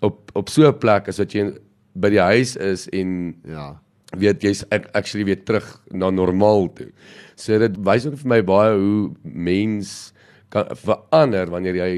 op 0.03 0.31
op 0.35 0.49
so 0.49 0.69
'n 0.69 0.79
plek 0.79 1.09
as 1.09 1.19
wat 1.19 1.33
jy 1.35 1.51
by 1.97 2.11
die 2.11 2.21
huis 2.23 2.57
is 2.57 2.89
en 2.93 3.35
Ja. 3.45 3.75
Weet 4.15 4.43
jy's 4.43 4.65
ac- 4.71 4.91
actually 4.95 5.25
weer 5.25 5.43
terug 5.45 5.67
na 5.91 6.11
normaal 6.11 6.69
toe. 6.75 6.91
So 7.37 7.59
dit 7.59 7.77
wys 7.85 8.07
ook 8.07 8.19
vir 8.23 8.31
my 8.37 8.43
baie 8.47 8.77
hoe 8.77 9.13
mens 9.23 10.13
kan 10.53 10.71
verander 10.79 11.51
wanneer 11.51 11.81
jy 11.81 11.91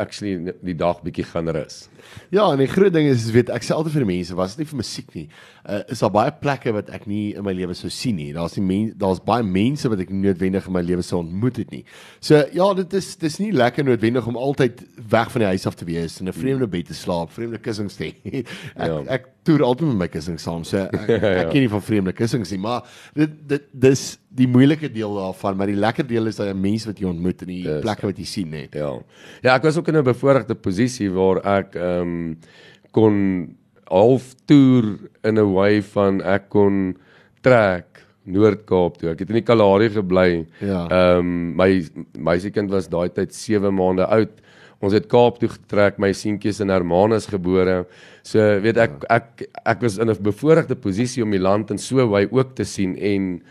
actually 0.00 0.52
die 0.62 0.74
dag 0.74 1.02
bietjie 1.02 1.24
gaan 1.24 1.48
rus. 1.54 1.88
Ja, 2.30 2.50
en 2.52 2.58
die 2.60 2.68
groot 2.68 2.92
ding 2.92 3.06
is, 3.08 3.30
weet 3.32 3.48
ek 3.50 3.62
sê 3.64 3.72
altyd 3.74 3.92
vir 3.96 4.04
mense, 4.06 4.34
was 4.36 4.54
dit 4.54 4.64
nie 4.64 4.70
vir 4.70 4.76
musiek 4.80 5.14
nie. 5.14 5.28
Uh, 5.64 5.80
is 5.88 6.00
daar 6.04 6.10
baie 6.12 6.32
plekke 6.40 6.72
wat 6.76 6.90
ek 6.90 7.06
nie 7.06 7.34
in 7.34 7.44
my 7.46 7.52
lewe 7.56 7.74
sou 7.74 7.88
sien 7.90 8.16
nie. 8.16 8.32
Daar's 8.36 8.56
nie 8.58 8.64
mense, 8.66 8.94
daar's 9.00 9.20
baie 9.24 9.42
mense 9.42 9.88
wat 9.88 10.00
ek 10.04 10.10
nie 10.10 10.28
noodwendig 10.28 10.66
in 10.68 10.72
my 10.76 10.82
lewe 10.84 11.02
sou 11.02 11.22
ontmoet 11.22 11.56
het 11.62 11.70
nie. 11.72 11.84
So 12.20 12.42
ja, 12.52 12.66
dit 12.74 12.92
is 13.00 13.16
dis 13.16 13.38
nie 13.40 13.52
lekker 13.52 13.84
noodwendig 13.84 14.26
om 14.26 14.36
altyd 14.36 14.82
weg 15.10 15.30
van 15.32 15.40
die 15.46 15.48
huis 15.54 15.66
af 15.66 15.74
te 15.80 15.84
wees 15.88 16.20
in 16.20 16.28
'n 16.28 16.32
vreemde 16.36 16.66
bed 16.68 16.86
te 16.86 16.94
slaap, 16.94 17.30
vreemde 17.32 17.58
kussings 17.58 17.96
te 17.96 18.04
hê. 18.12 18.44
ek 18.76 18.88
Ja. 18.88 19.00
ek 19.08 19.28
toer 19.44 19.62
altyd 19.62 19.88
met 19.88 19.96
my 19.98 20.08
kussings 20.08 20.42
saam. 20.42 20.64
So 20.64 20.78
ek, 20.78 21.08
ek 21.08 21.50
ken 21.52 21.60
nie 21.64 21.68
van 21.72 21.82
vreemde 21.82 22.12
kussings 22.12 22.50
nie, 22.50 22.58
maar 22.60 22.82
dit 23.14 23.30
dit 23.48 23.62
dis 23.72 24.18
die 24.34 24.48
moeilike 24.50 24.88
deel 24.92 25.14
daarvan, 25.14 25.56
maar 25.56 25.70
die 25.70 25.78
lekker 25.78 26.06
deel 26.06 26.26
is 26.26 26.36
dat 26.40 26.48
jy 26.50 26.54
mense 26.58 26.88
wat 26.90 26.98
jy 26.98 27.06
ontmoet 27.06 27.42
in 27.46 27.48
die 27.52 27.62
Dis- 27.62 27.82
plekke 27.84 28.06
wat 28.10 28.18
jy 28.18 28.24
sien 28.26 28.50
net. 28.50 28.74
Ja. 28.74 28.90
Ja, 29.42 29.54
ek 29.54 29.62
was 29.62 29.76
ook 29.78 29.88
in 29.88 29.96
'n 29.96 30.04
bevoordeelde 30.04 30.54
posisie 30.54 31.10
waar 31.10 31.38
ek 31.58 31.76
ehm 31.76 32.00
um, 32.00 32.38
kon 32.90 33.54
half 33.90 34.34
toer 34.46 34.98
in 35.24 35.38
'n 35.38 35.52
way 35.52 35.82
van 35.82 36.20
ek 36.22 36.48
kon 36.48 36.96
trek 37.42 37.86
Noord-Kaap 38.24 38.96
toe. 38.98 39.10
Ek 39.10 39.18
het 39.20 39.28
in 39.28 39.34
die 39.36 39.44
Kalahari 39.44 39.90
gebly. 39.90 40.46
Ja. 40.60 40.86
Ehm 40.88 41.18
um, 41.18 41.56
my 41.56 41.84
meisiekind 42.16 42.70
was 42.70 42.88
daai 42.88 43.08
tyd 43.12 43.34
7 43.34 43.74
maande 43.74 44.06
oud. 44.06 44.40
Ons 44.80 44.92
het 44.92 45.06
Kaap 45.08 45.38
toe 45.38 45.48
getrek. 45.48 45.98
My 45.98 46.12
seentjie 46.12 46.48
is 46.50 46.60
in 46.60 46.68
Hermanus 46.72 47.26
gebore. 47.26 47.86
So 48.22 48.38
weet 48.60 48.76
ek 48.76 49.04
ek 49.10 49.44
ek 49.64 49.80
was 49.82 49.98
in 49.98 50.08
'n 50.10 50.16
bevoordeelde 50.22 50.74
posisie 50.76 51.22
om 51.22 51.30
die 51.30 51.38
land 51.40 51.70
in 51.70 51.78
so 51.78 52.00
'n 52.00 52.08
way 52.10 52.26
ook 52.30 52.54
te 52.56 52.64
sien 52.64 52.96
en 52.96 53.42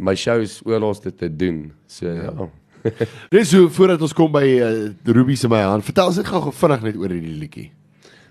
my 0.00 0.16
shows 0.16 0.60
oorlaas 0.66 1.02
te, 1.04 1.12
te 1.12 1.28
doen. 1.28 1.68
So 1.90 2.08
ja. 2.08 2.32
ja. 2.32 2.48
Dis 3.34 3.50
so 3.52 3.68
voordat 3.76 4.00
ons 4.00 4.16
kom 4.16 4.32
by 4.32 4.46
uh, 4.64 4.72
Ruby 5.04 5.36
se 5.36 5.50
my 5.52 5.60
hand. 5.66 5.84
Vertel 5.84 6.10
ons 6.12 6.20
net 6.20 6.30
gou 6.30 6.52
vinnig 6.62 6.86
net 6.88 6.98
oor 7.00 7.12
hierdie 7.12 7.36
liedjie. 7.42 7.68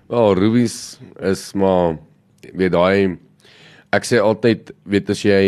Wel, 0.09 0.31
rubies 0.39 0.75
is 1.21 1.51
maar 1.53 1.99
weet 2.57 2.73
daai 2.73 3.19
ek 3.93 4.07
sê 4.09 4.17
altyd 4.21 4.71
weet 4.89 5.11
as 5.13 5.21
jy 5.21 5.41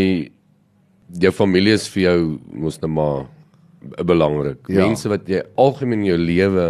jou 1.22 1.32
familie 1.34 1.74
is 1.78 1.88
vir 1.90 2.04
jou 2.04 2.18
mos 2.54 2.78
nou 2.82 2.92
maar 2.94 4.04
belangrik. 4.06 4.62
Ja. 4.70 4.86
Mense 4.86 5.10
wat 5.10 5.26
jy 5.30 5.42
algemeen 5.60 6.04
in 6.04 6.12
jou 6.12 6.20
lewe 6.22 6.66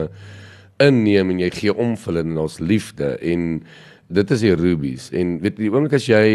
inneem 0.82 1.34
en 1.34 1.42
jy 1.44 1.52
gee 1.54 1.74
om 1.76 1.98
vir 2.00 2.14
hulle 2.14 2.26
en 2.26 2.44
ons 2.46 2.60
liefde 2.64 3.14
en 3.20 3.48
dit 4.12 4.36
is 4.36 4.44
die 4.44 4.56
rubies 4.58 5.10
en 5.16 5.38
weet 5.44 5.60
die 5.60 5.72
oomblik 5.72 6.00
as 6.00 6.08
jy 6.10 6.26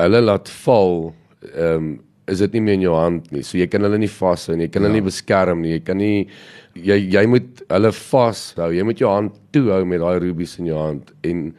hulle 0.00 0.22
laat 0.24 0.48
val 0.64 1.10
ehm 1.52 1.76
um, 1.76 1.90
is 2.30 2.38
dit 2.44 2.52
nie 2.56 2.60
meer 2.60 2.78
in 2.78 2.86
jou 2.86 2.94
hand 2.96 3.28
nie. 3.34 3.42
So 3.46 3.58
jy 3.58 3.66
kan 3.70 3.82
hulle 3.86 3.98
nie 3.98 4.10
vashou 4.10 4.56
nie. 4.56 4.68
Jy 4.68 4.72
kan 4.76 4.82
hulle 4.86 4.94
Ja. 4.94 5.00
nie 5.00 5.10
beskerm 5.10 5.62
nie. 5.62 5.72
Jy 5.76 5.80
kan 5.84 5.98
nie 5.98 6.28
jy 6.74 6.96
jy 7.10 7.26
moet 7.26 7.62
hulle 7.68 7.92
vashou. 7.92 8.70
Jy 8.72 8.84
moet 8.84 8.98
jou 8.98 9.10
hand 9.10 9.32
toehou 9.52 9.84
met 9.84 10.00
daai 10.00 10.18
rubies 10.20 10.58
in 10.58 10.66
jou 10.66 10.78
hand 10.78 11.10
en 11.24 11.54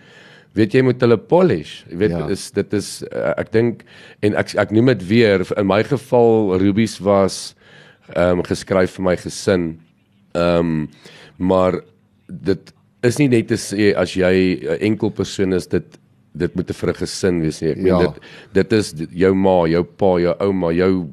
weet 0.55 0.73
jy 0.73 0.81
moet 0.83 0.99
hulle 1.01 1.17
polish. 1.17 1.83
Jy 1.91 1.97
weet 1.97 2.11
ja. 2.11 2.27
is 2.29 2.51
dit 2.51 2.73
is 2.73 3.03
uh, 3.11 3.33
ek 3.37 3.51
dink 3.51 3.83
en 4.23 4.35
ek 4.35 4.55
ek 4.55 4.71
noem 4.71 4.93
dit 4.95 5.07
weer 5.09 5.45
in 5.57 5.67
my 5.67 5.81
geval 5.83 6.57
rubies 6.59 6.99
was 6.99 7.55
ehm 8.15 8.39
um, 8.39 8.43
geskryf 8.43 8.97
vir 8.97 9.03
my 9.03 9.15
gesin. 9.15 9.79
Ehm 10.35 10.59
um, 10.59 10.89
maar 11.37 11.79
dit 12.27 12.73
is 13.03 13.17
nie 13.17 13.27
net 13.27 13.47
te 13.49 13.57
sê 13.57 13.93
as 13.97 14.13
jy 14.15 14.59
'n 14.61 14.77
enkel 14.91 15.09
persoon 15.09 15.53
is 15.53 15.67
dit 15.67 15.97
dit 16.33 16.55
moet 16.55 16.71
vir 16.75 16.89
'n 16.89 16.93
gesin 16.95 17.41
wees 17.41 17.61
nie. 17.61 17.71
Ek 17.71 17.77
meen 17.77 17.99
Ja. 17.99 17.99
dit 17.99 18.19
dit 18.53 18.73
is 18.73 18.93
jou 19.11 19.33
ma, 19.35 19.67
jou 19.67 19.83
pa, 19.83 20.19
jou 20.19 20.35
ouma, 20.39 20.71
jou 20.71 21.07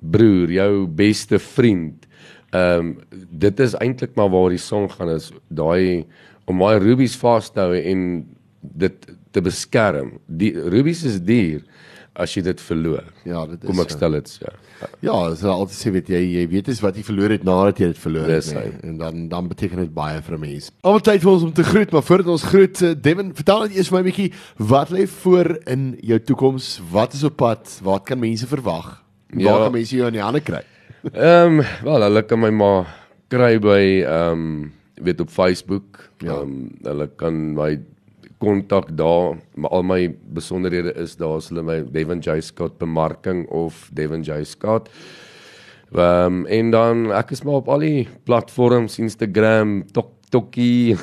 broer, 0.00 0.50
jou 0.50 0.86
beste 0.86 1.38
vriend. 1.38 2.06
Ehm 2.52 2.78
um, 2.80 2.96
dit 3.30 3.60
is 3.60 3.74
eintlik 3.74 4.16
maar 4.16 4.30
waar 4.30 4.50
die 4.50 4.58
song 4.58 4.88
gaan 4.88 5.08
is 5.14 5.32
daai 5.50 6.04
om 6.46 6.58
daai 6.58 6.78
rubies 6.78 7.16
vas 7.16 7.50
te 7.50 7.60
hou 7.60 7.74
en 7.74 8.26
dit 8.62 9.06
te 9.32 9.40
beskerm. 9.40 10.18
Die 10.26 10.52
rubies 10.52 11.04
is 11.04 11.20
duur 11.20 11.62
as 12.16 12.32
jy 12.34 12.42
dit 12.42 12.60
verloor. 12.60 13.04
Ja, 13.28 13.42
dit 13.46 13.62
is 13.62 13.68
Kom 13.68 13.80
ek 13.82 13.90
stel 13.92 14.12
dit 14.16 14.28
so. 14.28 14.46
Ja, 15.04 15.34
so 15.36 15.48
altyd 15.52 15.76
sê 15.76 15.90
weet 15.92 16.08
jy 16.08 16.20
jy 16.36 16.44
weet 16.48 16.68
is 16.72 16.80
wat 16.84 16.96
jy 16.96 17.02
verloor 17.04 17.30
het 17.34 17.44
nadat 17.44 17.78
jy 17.80 17.86
dit 17.92 17.98
verloor 18.00 18.28
het 18.28 18.42
Dis 18.44 18.52
nee. 18.54 18.62
hy. 18.62 18.88
en 18.88 18.96
dan 18.98 19.28
dan 19.28 19.48
beteken 19.48 19.78
dit 19.84 19.92
baie 19.94 20.20
vir 20.22 20.34
'n 20.36 20.40
mens. 20.40 20.70
Almal 20.82 21.00
tyd 21.00 21.20
vir 21.22 21.30
ons 21.32 21.42
om 21.42 21.52
te 21.52 21.64
groet, 21.64 21.90
maar 21.92 22.02
voordat 22.02 22.26
ons 22.26 22.42
groet, 22.42 22.82
eh, 22.82 22.94
Devin, 23.00 23.34
vertel 23.34 23.60
net 23.62 23.76
eers 23.76 23.88
vir 23.88 23.96
my 23.98 24.02
'n 24.08 24.10
bietjie 24.12 24.32
wat 24.58 24.90
lê 24.90 25.06
voor 25.06 25.58
in 25.66 25.96
jou 26.00 26.18
toekoms? 26.20 26.80
Wat 26.90 27.12
is 27.12 27.24
op 27.24 27.36
pad? 27.36 27.80
Wat 27.82 28.04
kan 28.04 28.18
mense 28.18 28.46
verwag? 28.46 29.02
Waar 29.30 29.40
Ja. 29.42 29.58
kan 29.64 29.72
mense 29.72 29.96
jou 29.96 30.06
in 30.06 30.12
die 30.12 30.22
hande 30.22 30.40
kry? 30.40 30.62
Ehm 31.12 31.58
um, 31.60 31.64
wel 31.84 32.00
hulle 32.02 32.22
kan 32.22 32.40
my 32.40 32.50
maar 32.50 32.86
kry 33.28 33.58
by 33.58 34.04
ehm 34.06 34.32
um, 34.32 34.72
weet 35.02 35.20
op 35.20 35.28
Facebook. 35.30 36.10
Ehm 36.22 36.26
Ja. 36.26 36.40
um, 36.40 36.70
hulle 36.82 37.08
kan 37.16 37.54
my 37.54 37.78
kontak 38.38 38.90
daar, 38.98 39.36
maar 39.54 39.70
al 39.70 39.82
my 39.82 40.00
besonderhede 40.36 40.92
is 41.00 41.16
daar 41.16 41.36
as 41.38 41.48
hulle 41.48 41.62
my 41.64 41.78
Devin 41.92 42.20
J 42.20 42.40
Scott 42.44 42.78
bemarking 42.78 43.46
of 43.48 43.88
Devin 43.92 44.22
J 44.26 44.42
Scott. 44.44 44.88
Ehm 45.94 46.42
um, 46.42 46.46
en 46.50 46.70
dan 46.74 47.06
ek 47.14 47.30
is 47.30 47.42
maar 47.46 47.60
op 47.62 47.68
al 47.68 47.78
die 47.86 48.08
platforms 48.26 48.98
Instagram, 48.98 49.84
Tok 49.92 50.12
Tokkie. 50.34 50.96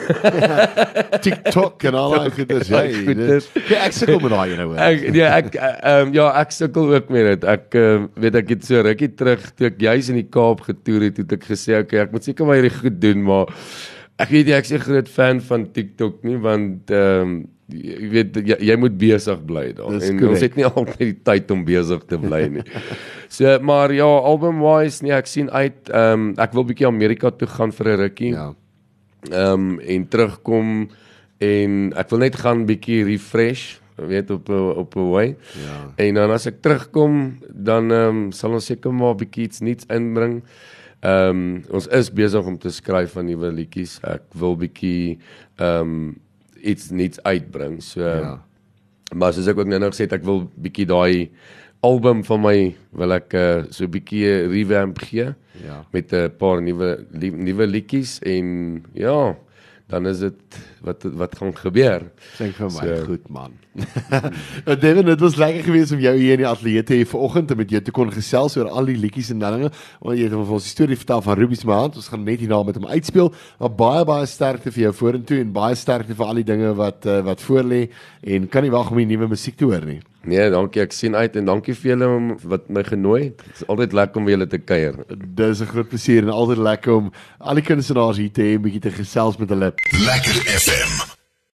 TikTok 1.23 1.83
en 1.87 1.95
al 1.95 2.11
daai 2.17 2.31
goeders. 2.35 2.67
Daai 2.67 2.89
Hey, 2.91 3.13
dit- 3.15 3.49
Ja, 3.71 3.85
ek 3.87 3.95
sukkel 3.95 4.19
met 4.19 4.33
daai 4.33 4.57
hoor. 4.59 4.75
Ek 4.83 5.05
nee 5.15 5.23
ek 5.27 5.55
ehm 5.55 6.07
um, 6.09 6.13
ja, 6.13 6.27
ek 6.41 6.51
sukkel 6.51 6.91
ook 6.97 7.09
met 7.13 7.29
dit. 7.31 7.47
Ek 7.53 7.77
uh, 7.79 8.03
weet 8.19 8.35
ek 8.41 8.51
het 8.57 8.67
so 8.67 8.81
rukkie 8.83 9.11
terug 9.15 9.45
toe 9.55 9.69
ek 9.71 9.79
juis 9.81 10.09
in 10.11 10.19
die 10.19 10.27
Kaap 10.27 10.65
getoer 10.67 11.07
het, 11.07 11.21
het 11.23 11.35
ek 11.39 11.47
gesê 11.53 11.79
okay, 11.79 12.03
ek 12.03 12.11
moet 12.11 12.27
seker 12.27 12.45
maar 12.49 12.59
hierdie 12.59 12.75
goed 12.81 12.99
doen, 13.01 13.23
maar 13.23 13.53
ek 14.23 14.31
weet 14.33 14.49
nie 14.49 14.55
ek 14.57 14.69
is 14.69 14.73
'n 14.73 14.85
groot 14.85 15.09
fan 15.09 15.41
van 15.41 15.67
TikTok 15.71 16.23
nie 16.23 16.37
want 16.37 16.91
ehm 16.91 17.21
um, 17.21 17.35
jy 17.73 18.09
weet 18.11 18.37
jy, 18.43 18.57
jy 18.69 18.75
moet 18.77 18.95
besig 18.99 19.39
bly 19.47 19.65
daar 19.73 19.93
en 19.95 20.17
correct. 20.19 20.29
ons 20.29 20.43
het 20.45 20.57
nie 20.59 20.65
altyd 20.67 20.99
die 20.99 21.19
tyd 21.25 21.51
om 21.55 21.63
besig 21.65 22.01
te 22.09 22.19
bly 22.19 22.41
nie. 22.57 22.65
so 23.37 23.59
maar 23.59 23.93
ja, 23.95 24.05
album 24.05 24.59
wise 24.61 25.03
nee, 25.05 25.13
ek 25.15 25.29
sien 25.31 25.49
uit 25.49 25.89
ehm 25.89 26.27
um, 26.27 26.33
ek 26.37 26.53
wil 26.53 26.67
bietjie 26.69 26.89
Amerika 26.89 27.31
toe 27.31 27.47
gaan 27.47 27.71
vir 27.71 27.93
'n 27.93 27.99
rukkie. 28.03 28.33
Ja. 28.33 28.49
Ehm 29.31 29.53
um, 29.53 29.79
en 29.79 30.07
terugkom 30.07 30.89
en 31.43 31.71
ek 31.97 32.11
wil 32.11 32.19
net 32.19 32.35
gaan 32.35 32.65
bietjie 32.67 33.03
refresh, 33.07 33.79
weet 33.95 34.31
op 34.31 34.49
'n 34.49 34.77
op 34.83 34.95
'n 34.95 35.09
way. 35.09 35.35
Ja. 35.63 35.79
En 35.95 36.13
dan 36.13 36.31
as 36.31 36.47
ek 36.47 36.61
terugkom, 36.61 37.39
dan 37.49 37.91
ehm 37.91 38.07
um, 38.09 38.31
sal 38.31 38.53
ons 38.53 38.65
seker 38.65 38.93
maar 38.93 39.15
bietjie 39.15 39.47
iets 39.47 39.59
nuuts 39.59 39.85
inbring. 39.89 40.43
Ehm 41.03 41.29
um, 41.29 41.63
ons 41.75 41.87
is 41.91 42.09
besig 42.15 42.45
om 42.47 42.57
te 42.57 42.69
skryf 42.71 43.11
van 43.17 43.25
nuwe 43.27 43.51
liedjies. 43.51 43.97
Ek 44.07 44.23
wil 44.39 44.55
bietjie 44.55 45.17
ehm 45.59 45.81
um, 45.81 46.15
iets 46.63 46.89
nuuts 46.95 47.19
uitbring. 47.27 47.81
So 47.83 48.01
Ja. 48.07 48.37
maar 49.15 49.33
soos 49.33 49.47
ek 49.51 49.57
ook 49.59 49.67
nou 49.67 49.79
nog 49.79 49.91
gesê 49.93 50.07
het, 50.07 50.13
ek 50.13 50.23
wil 50.23 50.45
bietjie 50.55 50.85
daai 50.87 51.29
album 51.83 52.23
van 52.23 52.39
my 52.41 52.75
wil 52.95 53.11
ek 53.11 53.33
uh, 53.35 53.63
so 53.69 53.87
bietjie 53.87 54.23
'n 54.25 54.49
revamp 54.49 54.97
gee 55.03 55.33
Ja. 55.65 55.83
met 55.91 56.13
'n 56.13 56.31
paar 56.37 56.61
nuwe 56.61 57.05
nuwe 57.11 57.67
liedjies 57.67 58.19
en 58.23 58.83
ja, 58.93 59.35
dan 59.93 60.07
is 60.09 60.23
dit 60.25 60.57
wat 60.83 61.05
wat 61.19 61.35
gaan 61.39 61.53
gebeur. 61.55 62.07
Sê 62.37 62.49
vir 62.57 62.69
my, 62.71 62.81
So- 62.81 63.05
goed 63.07 63.29
man. 63.31 63.53
nou 64.65 64.75
Devin, 64.83 65.05
dit 65.07 65.21
was 65.23 65.37
lekker 65.39 65.63
geweest 65.69 65.93
om 65.95 66.01
jou 66.03 66.13
hier 66.17 66.35
in 66.35 66.43
die 66.43 66.47
ateljee 66.49 66.83
te 66.85 66.97
hê 66.97 67.05
vanoggend 67.09 67.53
en 67.53 67.59
met 67.61 67.73
jou 67.73 67.81
te 67.81 67.93
kon 67.95 68.11
gesels 68.13 68.57
oor 68.59 68.69
al 68.69 68.89
die 68.89 68.97
liedjies 68.99 69.31
en 69.33 69.41
dinge. 69.41 69.69
Want 70.03 70.17
jy 70.19 70.27
het 70.27 70.35
vir 70.35 70.55
ons 70.57 70.67
die 70.67 70.73
storie 70.73 70.97
vertel 70.99 71.23
van 71.25 71.37
Ruby 71.39 71.57
se 71.59 71.69
hand. 71.69 71.97
Ons 72.01 72.09
gaan 72.11 72.25
net 72.27 72.41
hierna 72.43 72.61
met 72.67 72.79
hom 72.81 72.89
uitspeel. 72.89 73.31
Maar 73.61 73.75
baie 73.83 74.05
baie 74.09 74.29
sterkte 74.29 74.73
vir 74.73 74.87
jou 74.89 74.93
vorentoe 75.03 75.39
en 75.43 75.53
baie 75.55 75.77
sterkte 75.79 76.17
vir 76.17 76.25
al 76.27 76.41
die 76.41 76.47
dinge 76.53 76.73
wat 76.79 77.05
uh, 77.09 77.21
wat 77.25 77.41
voorlê 77.45 77.85
en 78.23 78.49
kan 78.49 78.65
nie 78.65 78.73
wag 78.73 78.91
om 78.91 78.97
die 79.01 79.09
nuwe 79.13 79.29
musiek 79.35 79.57
te 79.57 79.65
hoor 79.69 79.85
nie. 79.87 80.01
Nee, 80.23 80.49
dankie. 80.49 80.81
Ek 80.81 80.93
sien 80.95 81.15
uit 81.15 81.35
en 81.35 81.49
dankie 81.49 81.75
vir 81.75 81.93
julle 81.93 82.07
om 82.07 82.29
wat 82.47 82.69
my 82.71 82.83
genooi 82.87 83.23
het. 83.23 83.41
Dit 83.43 83.61
is 83.61 83.65
altyd 83.67 83.95
lekker 83.99 84.21
om 84.21 84.29
julle 84.31 84.47
te 84.47 84.59
kuier. 84.59 84.95
Dis 85.39 85.61
'n 85.61 85.71
groot 85.73 85.89
plesier 85.89 86.23
en 86.23 86.29
altyd 86.29 86.57
lekker 86.57 86.93
om 86.93 87.11
al 87.39 87.55
die 87.55 87.63
kunstenaars 87.63 88.17
hier 88.17 88.31
te 88.31 88.41
hê, 88.41 88.55
'n 88.55 88.61
bietjie 88.61 88.81
te 88.87 88.91
gesels 88.91 89.37
met 89.37 89.49
hulle. 89.49 89.73
Lekker 89.91 90.35
FM. 90.59 91.22